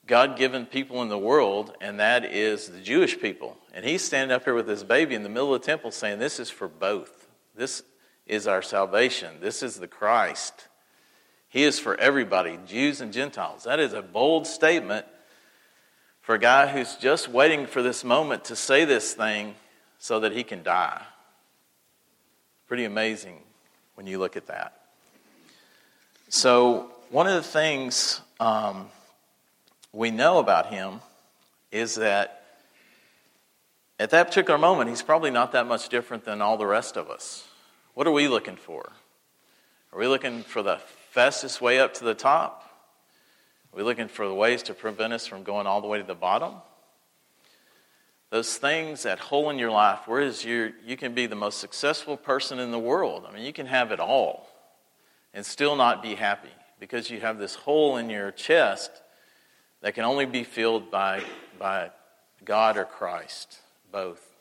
God 0.07 0.39
given 0.39 0.65
people 0.67 1.03
in 1.03 1.09
the 1.09 1.19
world, 1.19 1.75
and 1.81 1.99
that 1.99 2.25
is 2.25 2.69
the 2.69 2.81
Jewish 2.81 3.21
people. 3.21 3.57
And 3.75 3.85
he's 3.85 4.05
standing 4.05 4.35
up 4.35 4.45
here 4.45 4.55
with 4.55 4.69
his 4.69 4.85
baby 4.85 5.17
in 5.17 5.25
the 5.25 5.29
middle 5.29 5.53
of 5.53 5.61
the 5.61 5.67
temple 5.67 5.91
saying, 5.91 6.21
This 6.21 6.39
is 6.39 6.49
for 6.49 6.69
both. 6.69 7.27
This 7.57 7.83
is 8.27 8.47
our 8.47 8.63
salvation. 8.63 9.37
This 9.41 9.63
is 9.63 9.77
the 9.81 9.89
Christ. 9.89 10.69
He 11.49 11.65
is 11.65 11.79
for 11.79 11.99
everybody, 11.99 12.59
Jews 12.67 13.01
and 13.01 13.13
Gentiles. 13.13 13.65
That 13.65 13.81
is 13.81 13.95
a 13.95 14.03
bold 14.03 14.47
statement 14.47 15.07
for 16.21 16.35
a 16.35 16.39
guy 16.39 16.67
who's 16.67 16.97
just 16.97 17.29
waiting 17.29 17.67
for 17.67 17.83
this 17.83 18.05
moment 18.05 18.45
to 18.45 18.57
say 18.57 18.85
this 18.85 19.15
thing 19.15 19.55
so 20.07 20.21
that 20.21 20.31
he 20.31 20.45
can 20.45 20.63
die. 20.63 21.03
Pretty 22.69 22.85
amazing 22.85 23.41
when 23.97 24.07
you 24.07 24.21
look 24.21 24.37
at 24.37 24.47
that. 24.47 24.83
So, 26.29 26.93
one 27.11 27.27
of 27.27 27.35
the 27.35 27.43
things 27.43 28.21
um, 28.39 28.87
we 29.93 30.13
know 30.13 30.39
about 30.39 30.67
him 30.67 31.01
is 31.73 31.97
that 31.97 32.45
at 33.99 34.11
that 34.11 34.29
particular 34.29 34.59
moment, 34.61 34.91
he's 34.91 35.03
probably 35.03 35.33
not 35.33 35.51
that 35.53 35.67
much 35.67 35.89
different 35.89 36.25
than 36.25 36.41
all 36.41 36.57
the 36.57 36.67
rest 36.67 36.97
of 36.97 37.11
us. 37.11 37.45
What 37.95 38.07
are 38.07 38.13
we 38.13 38.29
looking 38.29 38.55
for? 38.55 38.93
Are 39.93 39.99
we 39.99 40.07
looking 40.07 40.45
for 40.45 40.63
the 40.63 40.79
fastest 41.11 41.61
way 41.61 41.81
up 41.81 41.95
to 41.95 42.05
the 42.05 42.15
top? 42.15 42.63
Are 43.73 43.79
we 43.79 43.83
looking 43.83 44.07
for 44.07 44.29
the 44.29 44.35
ways 44.35 44.63
to 44.65 44.75
prevent 44.75 45.13
us 45.13 45.27
from 45.27 45.43
going 45.43 45.67
all 45.67 45.81
the 45.81 45.89
way 45.89 45.99
to 45.99 46.05
the 46.05 46.15
bottom? 46.15 46.55
Those 48.31 48.57
things, 48.57 49.05
that 49.05 49.19
hole 49.19 49.51
in 49.51 49.59
your 49.59 49.71
life, 49.71 50.01
whereas 50.07 50.45
you 50.45 50.73
you 50.85 50.97
can 50.97 51.15
be 51.15 51.27
the 51.27 51.37
most 51.37 51.59
successful 51.59 52.17
person 52.17 52.59
in 52.59 52.71
the 52.71 52.79
world. 52.79 53.25
I 53.29 53.33
mean, 53.33 53.45
you 53.45 53.53
can 53.53 53.67
have 53.67 53.93
it 53.93 54.01
all 54.01 54.49
and 55.33 55.45
still 55.45 55.77
not 55.77 56.03
be 56.03 56.15
happy 56.15 56.51
because 56.81 57.11
you 57.11 57.21
have 57.21 57.39
this 57.39 57.55
hole 57.55 57.97
in 57.99 58.11
your 58.11 58.33
chest 58.33 58.91
that 59.83 59.95
can 59.95 60.05
only 60.05 60.27
be 60.27 60.43
filled 60.43 60.91
by, 60.91 61.23
by 61.59 61.91
God 62.45 62.77
or 62.77 62.85
Christ, 62.85 63.61
both. 63.93 64.35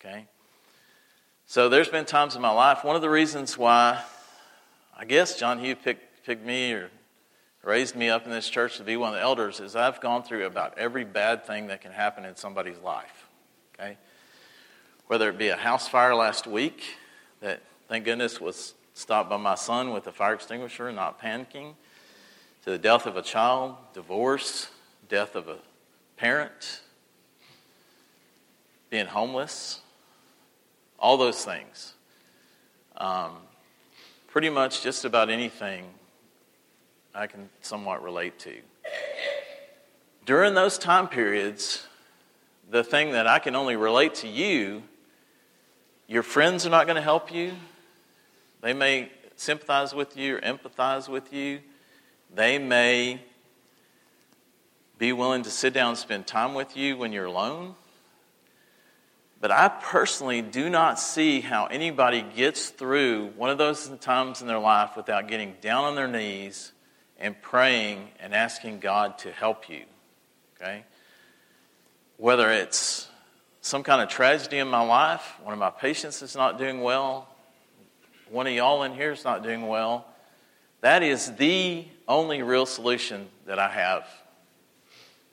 Okay? 0.00 0.26
So 1.46 1.68
there's 1.68 1.88
been 1.88 2.04
times 2.04 2.36
in 2.36 2.42
my 2.42 2.50
life, 2.50 2.84
one 2.84 2.96
of 2.96 3.02
the 3.02 3.10
reasons 3.10 3.58
why 3.58 4.02
I 4.96 5.04
guess 5.04 5.38
John 5.38 5.58
Hugh 5.58 5.76
picked, 5.76 6.24
picked 6.24 6.44
me 6.44 6.72
or 6.72 6.90
raised 7.62 7.96
me 7.96 8.08
up 8.08 8.24
in 8.24 8.30
this 8.30 8.48
church 8.48 8.76
to 8.78 8.84
be 8.84 8.96
one 8.96 9.10
of 9.10 9.14
the 9.16 9.20
elders 9.20 9.60
is 9.60 9.76
I've 9.76 10.00
gone 10.00 10.22
through 10.22 10.46
about 10.46 10.78
every 10.78 11.04
bad 11.04 11.46
thing 11.46 11.66
that 11.68 11.80
can 11.80 11.92
happen 11.92 12.24
in 12.24 12.36
somebody's 12.36 12.78
life. 12.78 13.28
Okay? 13.74 13.96
Whether 15.06 15.28
it 15.30 15.38
be 15.38 15.48
a 15.48 15.56
house 15.56 15.88
fire 15.88 16.14
last 16.14 16.46
week 16.46 16.82
that, 17.40 17.62
thank 17.88 18.04
goodness, 18.04 18.40
was 18.40 18.74
stopped 18.94 19.30
by 19.30 19.36
my 19.36 19.54
son 19.54 19.92
with 19.92 20.06
a 20.06 20.12
fire 20.12 20.34
extinguisher, 20.34 20.90
not 20.92 21.20
panicking, 21.20 21.74
to 22.64 22.70
the 22.70 22.78
death 22.78 23.06
of 23.06 23.16
a 23.16 23.22
child, 23.22 23.76
divorce, 23.94 24.68
death 25.08 25.34
of 25.34 25.48
a 25.48 25.56
parent, 26.16 26.80
being 28.90 29.06
homeless, 29.06 29.80
all 30.98 31.16
those 31.16 31.44
things. 31.44 31.94
Um, 32.96 33.32
pretty 34.26 34.50
much 34.50 34.82
just 34.82 35.04
about 35.04 35.30
anything 35.30 35.84
I 37.14 37.26
can 37.26 37.48
somewhat 37.60 38.02
relate 38.02 38.38
to. 38.40 38.54
During 40.24 40.54
those 40.54 40.78
time 40.78 41.08
periods, 41.08 41.86
the 42.70 42.84
thing 42.84 43.12
that 43.12 43.26
I 43.26 43.38
can 43.38 43.56
only 43.56 43.76
relate 43.76 44.14
to 44.16 44.28
you, 44.28 44.82
your 46.06 46.22
friends 46.22 46.66
are 46.66 46.70
not 46.70 46.86
going 46.86 46.96
to 46.96 47.02
help 47.02 47.32
you. 47.32 47.52
They 48.60 48.72
may 48.72 49.10
sympathize 49.36 49.94
with 49.94 50.16
you 50.16 50.36
or 50.36 50.40
empathize 50.40 51.08
with 51.08 51.32
you. 51.32 51.60
They 52.34 52.58
may 52.58 53.20
be 54.98 55.12
willing 55.12 55.44
to 55.44 55.50
sit 55.50 55.72
down 55.72 55.90
and 55.90 55.98
spend 55.98 56.26
time 56.26 56.54
with 56.54 56.76
you 56.76 56.96
when 56.96 57.12
you're 57.12 57.24
alone. 57.24 57.74
But 59.40 59.52
I 59.52 59.68
personally 59.68 60.42
do 60.42 60.68
not 60.68 60.98
see 60.98 61.40
how 61.40 61.66
anybody 61.66 62.24
gets 62.34 62.70
through 62.70 63.28
one 63.36 63.50
of 63.50 63.58
those 63.58 63.88
times 64.00 64.40
in 64.40 64.48
their 64.48 64.58
life 64.58 64.96
without 64.96 65.28
getting 65.28 65.54
down 65.60 65.84
on 65.84 65.94
their 65.94 66.08
knees 66.08 66.72
and 67.18 67.40
praying 67.40 68.08
and 68.20 68.34
asking 68.34 68.80
God 68.80 69.18
to 69.18 69.32
help 69.32 69.68
you. 69.68 69.82
Okay? 70.56 70.84
Whether 72.16 72.50
it's 72.50 73.08
some 73.60 73.82
kind 73.82 74.00
of 74.00 74.08
tragedy 74.08 74.58
in 74.58 74.68
my 74.68 74.82
life, 74.82 75.34
one 75.42 75.52
of 75.52 75.58
my 75.58 75.70
patients 75.70 76.22
is 76.22 76.36
not 76.36 76.58
doing 76.58 76.80
well, 76.80 77.28
one 78.30 78.46
of 78.46 78.52
y'all 78.52 78.82
in 78.82 78.94
here 78.94 79.12
is 79.12 79.24
not 79.24 79.42
doing 79.42 79.66
well, 79.66 80.06
that 80.80 81.02
is 81.02 81.32
the 81.36 81.84
only 82.06 82.42
real 82.42 82.66
solution 82.66 83.28
that 83.46 83.58
I 83.58 83.68
have 83.68 84.06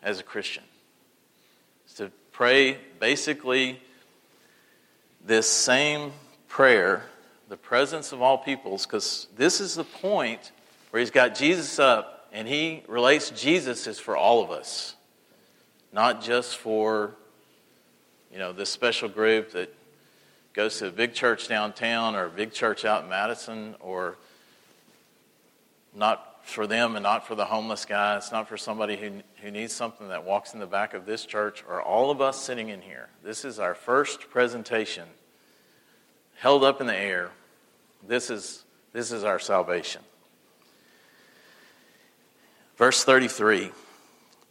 as 0.02 0.20
a 0.20 0.24
Christian. 0.24 0.64
Is 1.88 1.94
to 1.96 2.12
pray 2.32 2.78
basically 3.00 3.80
this 5.24 5.48
same 5.48 6.12
prayer, 6.48 7.04
the 7.50 7.58
presence 7.58 8.12
of 8.12 8.22
all 8.22 8.38
peoples, 8.38 8.86
because 8.86 9.28
this 9.36 9.60
is 9.60 9.76
the 9.76 9.84
point 9.84 10.52
where 10.96 11.02
he's 11.02 11.12
got 11.12 11.36
Jesus 11.36 11.78
up 11.78 12.30
and 12.32 12.48
he 12.48 12.82
relates 12.88 13.30
Jesus 13.32 13.86
is 13.86 14.00
for 14.00 14.16
all 14.16 14.42
of 14.42 14.50
us, 14.50 14.96
not 15.92 16.24
just 16.24 16.56
for, 16.56 17.14
you 18.32 18.40
know, 18.40 18.54
this 18.54 18.70
special 18.70 19.10
group 19.10 19.52
that 19.52 19.76
goes 20.54 20.80
to 20.80 20.88
a 20.88 20.92
big 20.92 21.14
church 21.14 21.50
downtown 21.50 22.16
or 22.16 22.28
a 22.28 22.30
big 22.30 22.54
church 22.54 22.86
out 22.86 23.04
in 23.04 23.10
Madison 23.10 23.76
or 23.82 24.16
not 25.94 26.46
for 26.46 26.66
them 26.66 26.96
and 26.96 27.04
not 27.04 27.28
for 27.28 27.36
the 27.36 27.44
homeless 27.44 27.84
guy. 27.84 28.16
It's 28.16 28.32
not 28.32 28.48
for 28.48 28.56
somebody 28.56 28.96
who, 28.96 29.16
who 29.42 29.52
needs 29.52 29.74
something 29.74 30.08
that 30.08 30.24
walks 30.24 30.54
in 30.54 30.62
the 30.62 30.66
back 30.66 30.94
of 30.94 31.06
this 31.06 31.26
church 31.26 31.62
or 31.68 31.82
all 31.82 32.10
of 32.10 32.22
us 32.22 32.42
sitting 32.42 32.70
in 32.70 32.80
here. 32.80 33.10
This 33.22 33.44
is 33.44 33.60
our 33.60 33.76
first 33.76 34.30
presentation 34.30 35.10
held 36.38 36.64
up 36.64 36.80
in 36.80 36.88
the 36.88 36.96
air. 36.96 37.32
This 38.08 38.30
is, 38.30 38.64
this 38.94 39.12
is 39.12 39.26
our 39.26 39.40
salvation. 39.40 40.02
Verse 42.78 43.04
33 43.04 43.72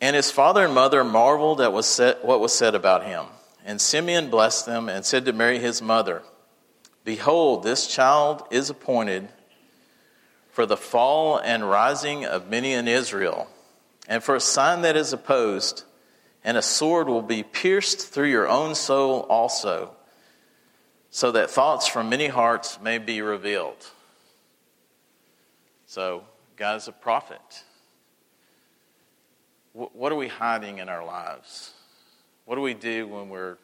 And 0.00 0.16
his 0.16 0.30
father 0.30 0.64
and 0.64 0.74
mother 0.74 1.04
marveled 1.04 1.60
at 1.60 1.72
what 1.72 2.40
was 2.40 2.54
said 2.54 2.74
about 2.74 3.04
him. 3.04 3.26
And 3.64 3.80
Simeon 3.80 4.28
blessed 4.28 4.66
them 4.66 4.88
and 4.88 5.04
said 5.04 5.24
to 5.24 5.32
Mary 5.32 5.58
his 5.58 5.80
mother, 5.80 6.22
Behold, 7.04 7.62
this 7.62 7.86
child 7.86 8.42
is 8.50 8.70
appointed 8.70 9.28
for 10.50 10.66
the 10.66 10.76
fall 10.76 11.38
and 11.38 11.68
rising 11.68 12.24
of 12.24 12.48
many 12.48 12.72
in 12.72 12.86
Israel, 12.86 13.48
and 14.06 14.22
for 14.22 14.36
a 14.36 14.40
sign 14.40 14.82
that 14.82 14.96
is 14.96 15.12
opposed, 15.12 15.82
and 16.44 16.56
a 16.56 16.62
sword 16.62 17.08
will 17.08 17.22
be 17.22 17.42
pierced 17.42 18.06
through 18.08 18.28
your 18.28 18.46
own 18.48 18.74
soul 18.74 19.20
also, 19.28 19.90
so 21.10 21.32
that 21.32 21.50
thoughts 21.50 21.86
from 21.86 22.08
many 22.08 22.28
hearts 22.28 22.78
may 22.80 22.98
be 22.98 23.20
revealed. 23.20 23.90
So, 25.86 26.24
God 26.56 26.76
is 26.76 26.88
a 26.88 26.92
prophet. 26.92 27.64
What 29.74 30.12
are 30.12 30.16
we 30.16 30.28
hiding 30.28 30.78
in 30.78 30.88
our 30.88 31.04
lives? 31.04 31.72
What 32.44 32.54
do 32.54 32.60
we 32.60 32.74
do 32.74 33.08
when 33.08 33.28
we're 33.28 33.58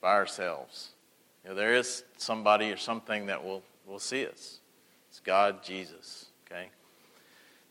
by 0.00 0.14
ourselves? 0.14 0.88
You 1.44 1.50
know, 1.50 1.56
there 1.56 1.74
is 1.74 2.02
somebody 2.16 2.72
or 2.72 2.78
something 2.78 3.26
that 3.26 3.44
will, 3.44 3.62
will 3.86 3.98
see 3.98 4.26
us. 4.26 4.60
It's 5.10 5.20
God, 5.20 5.62
Jesus. 5.62 6.26
Okay? 6.46 6.70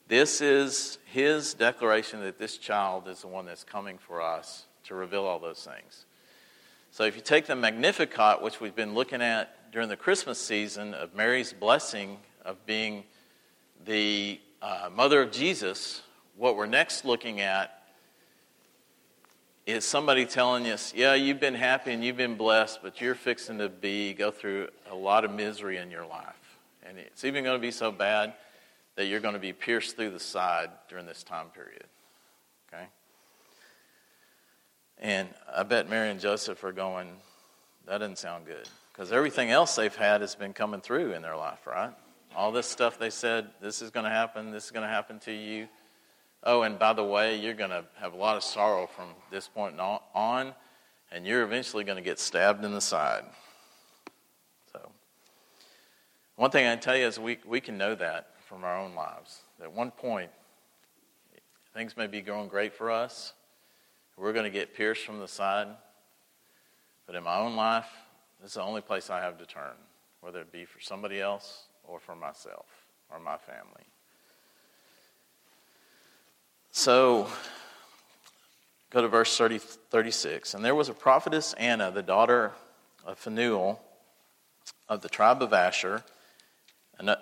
This 0.07 0.39
is 0.39 0.99
his 1.05 1.55
declaration 1.55 2.21
that 2.21 2.37
this 2.37 2.57
child 2.57 3.07
is 3.07 3.21
the 3.21 3.27
one 3.27 3.47
that's 3.47 3.63
coming 3.63 3.97
for 3.97 4.21
us 4.21 4.67
to 4.83 4.93
reveal 4.93 5.23
all 5.23 5.39
those 5.39 5.63
things. 5.65 6.05
So 6.91 7.05
if 7.05 7.15
you 7.15 7.21
take 7.23 7.47
the 7.47 7.55
Magnificat, 7.55 8.43
which 8.43 8.61
we've 8.61 8.75
been 8.75 8.93
looking 8.93 9.23
at 9.23 9.71
during 9.71 9.89
the 9.89 9.97
Christmas 9.97 10.37
season 10.37 10.93
of 10.93 11.15
Mary's 11.15 11.53
blessing 11.53 12.17
of 12.45 12.63
being 12.67 13.03
the 13.83 14.39
uh, 14.61 14.89
mother 14.95 15.23
of 15.23 15.31
Jesus, 15.31 16.03
what 16.35 16.55
we're 16.55 16.67
next 16.67 17.03
looking 17.03 17.39
at 17.39 17.78
is 19.71 19.85
somebody 19.85 20.25
telling 20.25 20.67
us, 20.67 20.93
yeah, 20.95 21.13
you've 21.13 21.39
been 21.39 21.55
happy 21.55 21.91
and 21.91 22.03
you've 22.03 22.17
been 22.17 22.35
blessed, 22.35 22.79
but 22.81 23.01
you're 23.01 23.15
fixing 23.15 23.57
to 23.59 23.69
be, 23.69 24.13
go 24.13 24.31
through 24.31 24.69
a 24.89 24.95
lot 24.95 25.25
of 25.25 25.31
misery 25.31 25.77
in 25.77 25.91
your 25.91 26.05
life. 26.05 26.57
And 26.87 26.97
it's 26.97 27.23
even 27.23 27.43
going 27.43 27.57
to 27.57 27.61
be 27.61 27.71
so 27.71 27.91
bad 27.91 28.33
that 28.95 29.05
you're 29.05 29.19
going 29.19 29.33
to 29.33 29.39
be 29.39 29.53
pierced 29.53 29.95
through 29.95 30.11
the 30.11 30.19
side 30.19 30.69
during 30.89 31.05
this 31.05 31.23
time 31.23 31.47
period. 31.47 31.85
Okay? 32.67 32.85
And 34.99 35.29
I 35.55 35.63
bet 35.63 35.89
Mary 35.89 36.09
and 36.09 36.19
Joseph 36.19 36.63
are 36.63 36.71
going, 36.71 37.09
that 37.87 37.99
doesn't 37.99 38.17
sound 38.17 38.45
good. 38.45 38.67
Because 38.91 39.11
everything 39.11 39.51
else 39.51 39.75
they've 39.75 39.95
had 39.95 40.21
has 40.21 40.35
been 40.35 40.53
coming 40.53 40.81
through 40.81 41.13
in 41.13 41.21
their 41.21 41.37
life, 41.37 41.65
right? 41.65 41.91
All 42.35 42.51
this 42.51 42.67
stuff 42.67 42.99
they 42.99 43.09
said, 43.09 43.47
this 43.61 43.81
is 43.81 43.91
going 43.91 44.03
to 44.03 44.09
happen, 44.09 44.51
this 44.51 44.65
is 44.65 44.71
going 44.71 44.85
to 44.85 44.93
happen 44.93 45.19
to 45.19 45.31
you. 45.31 45.67
Oh, 46.43 46.61
and 46.61 46.79
by 46.79 46.93
the 46.93 47.03
way, 47.03 47.37
you're 47.37 47.53
going 47.53 47.69
to 47.69 47.83
have 47.99 48.13
a 48.13 48.17
lot 48.17 48.37
of 48.37 48.43
sorrow 48.43 48.87
from 48.87 49.09
this 49.29 49.47
point 49.47 49.79
on, 49.79 50.53
and 51.11 51.25
you're 51.25 51.43
eventually 51.43 51.83
going 51.83 51.97
to 51.97 52.03
get 52.03 52.19
stabbed 52.19 52.63
in 52.63 52.71
the 52.71 52.81
side. 52.81 53.23
So, 54.71 54.89
one 56.35 56.49
thing 56.49 56.65
I 56.65 56.75
tell 56.77 56.95
you 56.95 57.05
is 57.05 57.19
we, 57.19 57.39
we 57.45 57.59
can 57.59 57.77
know 57.77 57.93
that 57.95 58.29
from 58.47 58.63
our 58.63 58.77
own 58.77 58.95
lives. 58.95 59.41
At 59.61 59.73
one 59.73 59.91
point, 59.91 60.31
things 61.73 61.97
may 61.97 62.07
be 62.07 62.21
going 62.21 62.47
great 62.47 62.73
for 62.73 62.89
us. 62.89 63.33
We're 64.15 64.33
going 64.33 64.45
to 64.45 64.49
get 64.49 64.73
pierced 64.73 65.05
from 65.05 65.19
the 65.19 65.27
side. 65.27 65.67
But 67.05 67.15
in 67.15 67.23
my 67.23 67.37
own 67.37 67.55
life, 67.55 67.87
this 68.41 68.51
is 68.51 68.55
the 68.55 68.61
only 68.61 68.81
place 68.81 69.09
I 69.09 69.19
have 69.19 69.37
to 69.39 69.45
turn, 69.45 69.75
whether 70.21 70.39
it 70.41 70.51
be 70.51 70.63
for 70.63 70.79
somebody 70.79 71.19
else 71.19 71.63
or 71.83 71.99
for 71.99 72.15
myself 72.15 72.67
or 73.11 73.19
my 73.19 73.37
family. 73.37 73.87
So, 76.71 77.27
go 78.91 79.01
to 79.01 79.07
verse 79.07 79.35
30, 79.35 79.57
36. 79.57 80.53
And 80.53 80.63
there 80.63 80.75
was 80.75 80.87
a 80.87 80.93
prophetess, 80.93 81.53
Anna, 81.53 81.91
the 81.91 82.03
daughter 82.03 82.51
of 83.05 83.17
Phanuel 83.17 83.81
of 84.87 85.01
the 85.01 85.09
tribe 85.09 85.41
of 85.41 85.51
Asher, 85.53 86.03
and 86.97 87.15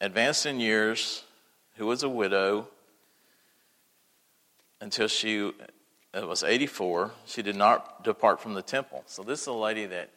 advanced 0.00 0.46
in 0.46 0.60
years, 0.60 1.24
who 1.76 1.86
was 1.86 2.02
a 2.02 2.08
widow 2.08 2.68
until 4.80 5.08
she 5.08 5.52
uh, 6.14 6.26
was 6.26 6.42
84. 6.42 7.12
She 7.24 7.42
did 7.42 7.56
not 7.56 8.04
depart 8.04 8.40
from 8.40 8.54
the 8.54 8.62
temple. 8.62 9.02
So, 9.06 9.22
this 9.22 9.42
is 9.42 9.46
a 9.46 9.52
lady 9.52 9.86
that, 9.86 10.10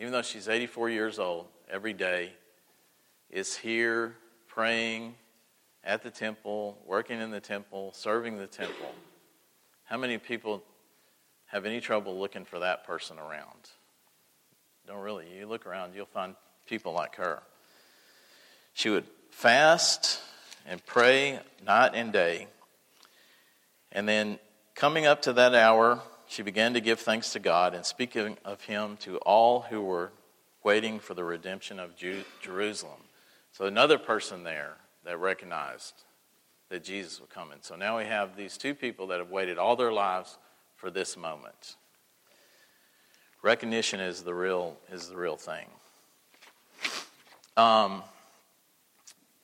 even 0.00 0.12
though 0.12 0.22
she's 0.22 0.48
84 0.48 0.90
years 0.90 1.18
old, 1.18 1.46
every 1.70 1.92
day 1.92 2.32
is 3.30 3.56
here 3.56 4.14
praying 4.48 5.14
at 5.84 6.02
the 6.02 6.10
temple, 6.10 6.78
working 6.86 7.20
in 7.20 7.30
the 7.30 7.40
temple, 7.40 7.92
serving 7.92 8.38
the 8.38 8.46
temple. 8.46 8.92
How 9.84 9.98
many 9.98 10.18
people 10.18 10.62
have 11.46 11.66
any 11.66 11.80
trouble 11.80 12.18
looking 12.18 12.44
for 12.44 12.60
that 12.60 12.86
person 12.86 13.18
around? 13.18 13.70
Don't 14.86 15.00
really. 15.00 15.26
You 15.38 15.46
look 15.46 15.66
around, 15.66 15.94
you'll 15.94 16.06
find 16.06 16.34
people 16.66 16.92
like 16.92 17.16
her. 17.16 17.42
She 18.72 18.90
would 18.90 19.04
fast 19.30 20.20
and 20.66 20.84
pray 20.84 21.38
night 21.64 21.92
and 21.94 22.12
day. 22.12 22.48
And 23.92 24.08
then 24.08 24.38
coming 24.74 25.06
up 25.06 25.22
to 25.22 25.32
that 25.34 25.54
hour, 25.54 26.00
she 26.26 26.42
began 26.42 26.74
to 26.74 26.80
give 26.80 27.00
thanks 27.00 27.32
to 27.32 27.38
God 27.38 27.74
and 27.74 27.84
speaking 27.84 28.38
of 28.44 28.62
him 28.62 28.96
to 28.98 29.18
all 29.18 29.60
who 29.60 29.82
were 29.82 30.12
waiting 30.62 30.98
for 30.98 31.12
the 31.12 31.24
redemption 31.24 31.78
of 31.78 31.92
Jerusalem. 32.40 33.00
So 33.52 33.66
another 33.66 33.98
person 33.98 34.42
there 34.42 34.76
that 35.04 35.18
recognized 35.18 36.04
that 36.70 36.82
Jesus 36.82 37.20
come 37.32 37.52
in. 37.52 37.62
So 37.62 37.76
now 37.76 37.98
we 37.98 38.04
have 38.04 38.36
these 38.36 38.56
two 38.56 38.74
people 38.74 39.08
that 39.08 39.18
have 39.18 39.30
waited 39.30 39.58
all 39.58 39.76
their 39.76 39.92
lives 39.92 40.38
for 40.76 40.90
this 40.90 41.16
moment. 41.16 41.76
Recognition 43.42 44.00
is 44.00 44.22
the 44.22 44.34
real 44.34 44.76
is 44.90 45.08
the 45.08 45.16
real 45.16 45.36
thing. 45.36 45.66
Um, 47.56 48.02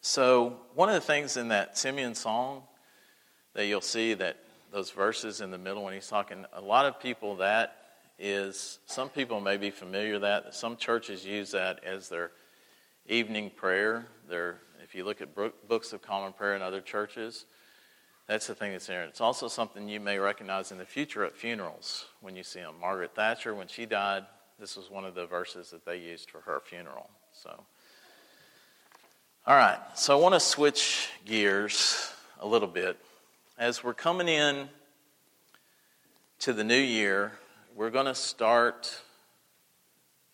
so 0.00 0.56
one 0.74 0.88
of 0.88 0.94
the 0.94 1.00
things 1.00 1.36
in 1.36 1.48
that 1.48 1.76
Simeon 1.76 2.14
song 2.14 2.62
that 3.54 3.66
you'll 3.66 3.80
see 3.80 4.14
that 4.14 4.38
those 4.72 4.90
verses 4.90 5.40
in 5.40 5.50
the 5.50 5.58
middle 5.58 5.84
when 5.84 5.92
he's 5.92 6.08
talking, 6.08 6.46
a 6.52 6.60
lot 6.60 6.86
of 6.86 7.00
people 7.00 7.36
that 7.36 7.76
is 8.18 8.78
some 8.86 9.08
people 9.08 9.40
may 9.40 9.56
be 9.56 9.70
familiar 9.70 10.18
that 10.18 10.54
some 10.54 10.76
churches 10.76 11.24
use 11.24 11.50
that 11.52 11.84
as 11.84 12.08
their 12.08 12.30
evening 13.06 13.50
prayer. 13.54 14.06
Their 14.28 14.58
if 14.82 14.94
you 14.94 15.04
look 15.04 15.20
at 15.20 15.34
books 15.68 15.92
of 15.92 16.02
common 16.02 16.32
prayer 16.32 16.54
in 16.54 16.62
other 16.62 16.80
churches, 16.80 17.46
that's 18.26 18.46
the 18.46 18.54
thing 18.54 18.72
that's 18.72 18.86
there. 18.86 19.02
It's 19.04 19.20
also 19.20 19.48
something 19.48 19.88
you 19.88 19.98
may 19.98 20.18
recognize 20.18 20.70
in 20.70 20.78
the 20.78 20.84
future 20.84 21.24
at 21.24 21.36
funerals 21.36 22.06
when 22.20 22.36
you 22.36 22.44
see 22.44 22.60
them. 22.60 22.74
Margaret 22.80 23.14
Thatcher, 23.14 23.54
when 23.54 23.66
she 23.66 23.86
died, 23.86 24.24
this 24.58 24.76
was 24.76 24.90
one 24.90 25.04
of 25.04 25.14
the 25.14 25.26
verses 25.26 25.70
that 25.70 25.84
they 25.84 25.96
used 25.96 26.30
for 26.30 26.40
her 26.42 26.60
funeral. 26.60 27.10
So, 27.32 27.64
all 29.46 29.56
right. 29.56 29.78
So 29.96 30.16
I 30.16 30.20
want 30.20 30.34
to 30.34 30.40
switch 30.40 31.08
gears 31.24 32.12
a 32.38 32.46
little 32.46 32.68
bit 32.68 32.98
as 33.58 33.82
we're 33.82 33.94
coming 33.94 34.28
in 34.28 34.68
to 36.40 36.52
the 36.52 36.62
new 36.62 36.78
year. 36.78 37.32
We're 37.74 37.90
going 37.90 38.06
to 38.06 38.14
start. 38.14 38.96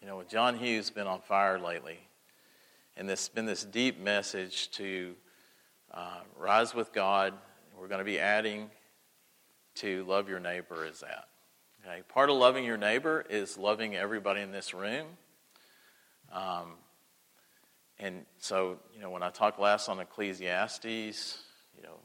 You 0.02 0.06
know, 0.06 0.18
with 0.18 0.28
John 0.28 0.58
Hughes 0.58 0.90
been 0.90 1.06
on 1.06 1.20
fire 1.20 1.58
lately. 1.58 1.98
And 2.98 3.06
this 3.06 3.26
has 3.26 3.28
been 3.28 3.44
this 3.44 3.62
deep 3.62 4.00
message 4.00 4.70
to 4.72 5.14
uh, 5.92 6.20
rise 6.38 6.74
with 6.74 6.94
God. 6.94 7.34
We're 7.78 7.88
going 7.88 7.98
to 7.98 8.06
be 8.06 8.18
adding 8.18 8.70
to 9.76 10.02
love 10.04 10.30
your 10.30 10.40
neighbor 10.40 10.86
is 10.86 11.00
that. 11.00 11.28
Okay? 11.84 12.00
Part 12.08 12.30
of 12.30 12.36
loving 12.36 12.64
your 12.64 12.78
neighbor 12.78 13.22
is 13.28 13.58
loving 13.58 13.94
everybody 13.94 14.40
in 14.40 14.50
this 14.50 14.72
room. 14.72 15.06
Um, 16.32 16.72
and 17.98 18.24
so, 18.38 18.78
you 18.94 19.00
know, 19.02 19.10
when 19.10 19.22
I 19.22 19.28
talked 19.28 19.60
last 19.60 19.90
on 19.90 20.00
Ecclesiastes, 20.00 21.38
you 21.76 21.82
know, 21.82 21.98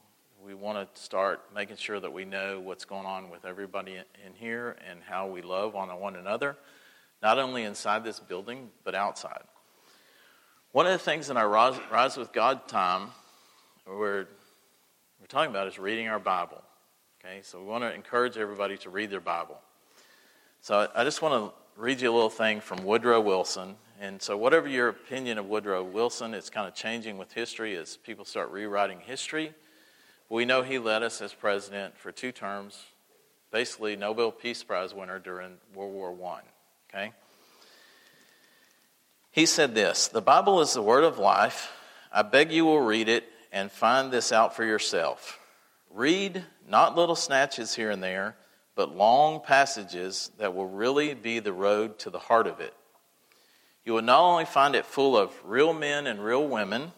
we 0.44 0.54
want 0.54 0.94
to 0.94 1.02
start 1.02 1.42
making 1.56 1.78
sure 1.78 2.02
that 2.02 2.12
we 2.12 2.26
know 2.26 2.60
what's 2.60 2.84
going 2.84 3.06
on 3.06 3.30
with 3.30 3.46
everybody 3.46 3.96
in 3.96 4.34
here 4.34 4.76
and 4.90 5.00
how 5.08 5.28
we 5.28 5.42
love 5.42 5.74
on 5.74 5.88
one 6.02 6.18
another, 6.18 6.58
not 7.24 7.40
only 7.40 7.64
inside 7.64 8.04
this 8.04 8.20
building, 8.20 8.72
but 8.84 8.94
outside. 8.94 9.44
One 10.74 10.86
of 10.86 10.94
the 10.94 11.00
things 11.00 11.30
in 11.30 11.36
our 11.36 11.50
Rise 11.50 12.16
with 12.16 12.32
God 12.32 12.66
time 12.70 13.10
we're, 13.86 14.26
we're 15.20 15.28
talking 15.28 15.52
about 15.52 15.68
is 15.68 15.78
reading 15.78 16.08
our 16.08 16.18
Bible. 16.18 16.64
Okay, 17.20 17.42
so 17.44 17.60
we 17.60 17.66
want 17.66 17.84
to 17.84 17.94
encourage 17.94 18.38
everybody 18.38 18.78
to 18.78 18.90
read 18.90 19.10
their 19.10 19.20
Bible. 19.20 19.60
So 20.62 20.90
I 20.96 21.04
just 21.04 21.22
want 21.22 21.34
to 21.34 21.82
read 21.82 22.00
you 22.00 22.10
a 22.10 22.14
little 22.14 22.30
thing 22.30 22.62
from 22.62 22.86
Woodrow 22.86 23.20
Wilson. 23.20 23.76
And 24.00 24.22
so, 24.22 24.38
whatever 24.38 24.70
your 24.70 24.88
opinion 24.88 25.38
of 25.38 25.48
Woodrow 25.48 25.84
Wilson, 25.84 26.34
it's 26.34 26.50
kind 26.50 26.70
of 26.70 26.74
changing 26.74 27.18
with 27.18 27.34
history 27.34 27.76
as 27.76 27.98
people 27.98 28.24
start 28.24 28.50
rewriting 28.50 29.02
history. 29.02 29.54
We 30.30 30.46
know 30.46 30.62
he 30.62 30.80
led 30.80 31.04
us 31.04 31.22
as 31.22 31.34
president 31.34 31.98
for 31.98 32.14
two 32.14 32.32
terms, 32.32 32.86
basically 33.52 33.98
Nobel 33.98 34.32
Peace 34.32 34.64
Prize 34.64 34.94
winner 34.94 35.20
during 35.20 35.58
World 35.76 35.94
War 35.94 36.16
I. 36.34 36.40
Okay? 36.90 37.12
He 39.32 39.46
said 39.46 39.74
this 39.74 40.10
The 40.10 40.22
Bible 40.22 40.60
is 40.62 40.74
the 40.74 40.82
word 40.82 41.06
of 41.06 41.18
life. 41.18 41.72
I 42.12 42.22
beg 42.22 42.52
you 42.52 42.66
will 42.66 42.82
read 42.82 43.08
it 43.08 43.24
and 43.52 43.72
find 43.72 44.12
this 44.12 44.34
out 44.34 44.56
for 44.56 44.66
yourself. 44.66 45.40
Read 45.90 46.44
not 46.68 46.98
little 46.98 47.16
snatches 47.16 47.74
here 47.74 47.90
and 47.90 48.04
there, 48.04 48.36
but 48.76 48.96
long 48.96 49.42
passages 49.42 50.32
that 50.38 50.54
will 50.54 50.68
really 50.68 51.14
be 51.14 51.40
the 51.40 51.54
road 51.54 51.98
to 52.00 52.10
the 52.10 52.20
heart 52.20 52.48
of 52.48 52.60
it. 52.60 52.74
You 53.86 53.94
will 53.94 54.02
not 54.02 54.22
only 54.22 54.46
find 54.46 54.76
it 54.76 54.86
full 54.86 55.18
of 55.18 55.34
real 55.46 55.74
men 55.74 56.08
and 56.08 56.24
real 56.24 56.46
women, 56.48 56.92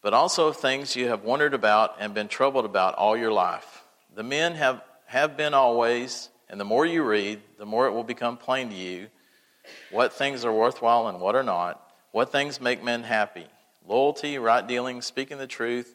but 0.00 0.14
also 0.14 0.48
of 0.48 0.56
things 0.56 0.96
you 0.96 1.08
have 1.08 1.24
wondered 1.24 1.54
about 1.54 1.96
and 2.00 2.14
been 2.14 2.28
troubled 2.28 2.64
about 2.64 2.94
all 2.94 3.16
your 3.16 3.32
life. 3.32 3.84
The 4.14 4.22
men 4.22 4.54
have, 4.54 4.82
have 5.06 5.36
been 5.36 5.54
always, 5.54 6.30
and 6.48 6.58
the 6.58 6.64
more 6.64 6.84
you 6.84 7.02
read, 7.02 7.40
the 7.58 7.66
more 7.66 7.86
it 7.86 7.92
will 7.92 8.04
become 8.04 8.36
plain 8.38 8.70
to 8.70 8.74
you 8.74 9.08
what 9.90 10.12
things 10.12 10.44
are 10.44 10.52
worthwhile 10.52 11.08
and 11.08 11.20
what 11.20 11.34
are 11.34 11.42
not, 11.42 11.80
what 12.12 12.32
things 12.32 12.60
make 12.60 12.82
men 12.82 13.02
happy. 13.02 13.46
Loyalty, 13.86 14.38
right 14.38 14.66
dealing, 14.66 15.02
speaking 15.02 15.38
the 15.38 15.46
truth, 15.46 15.94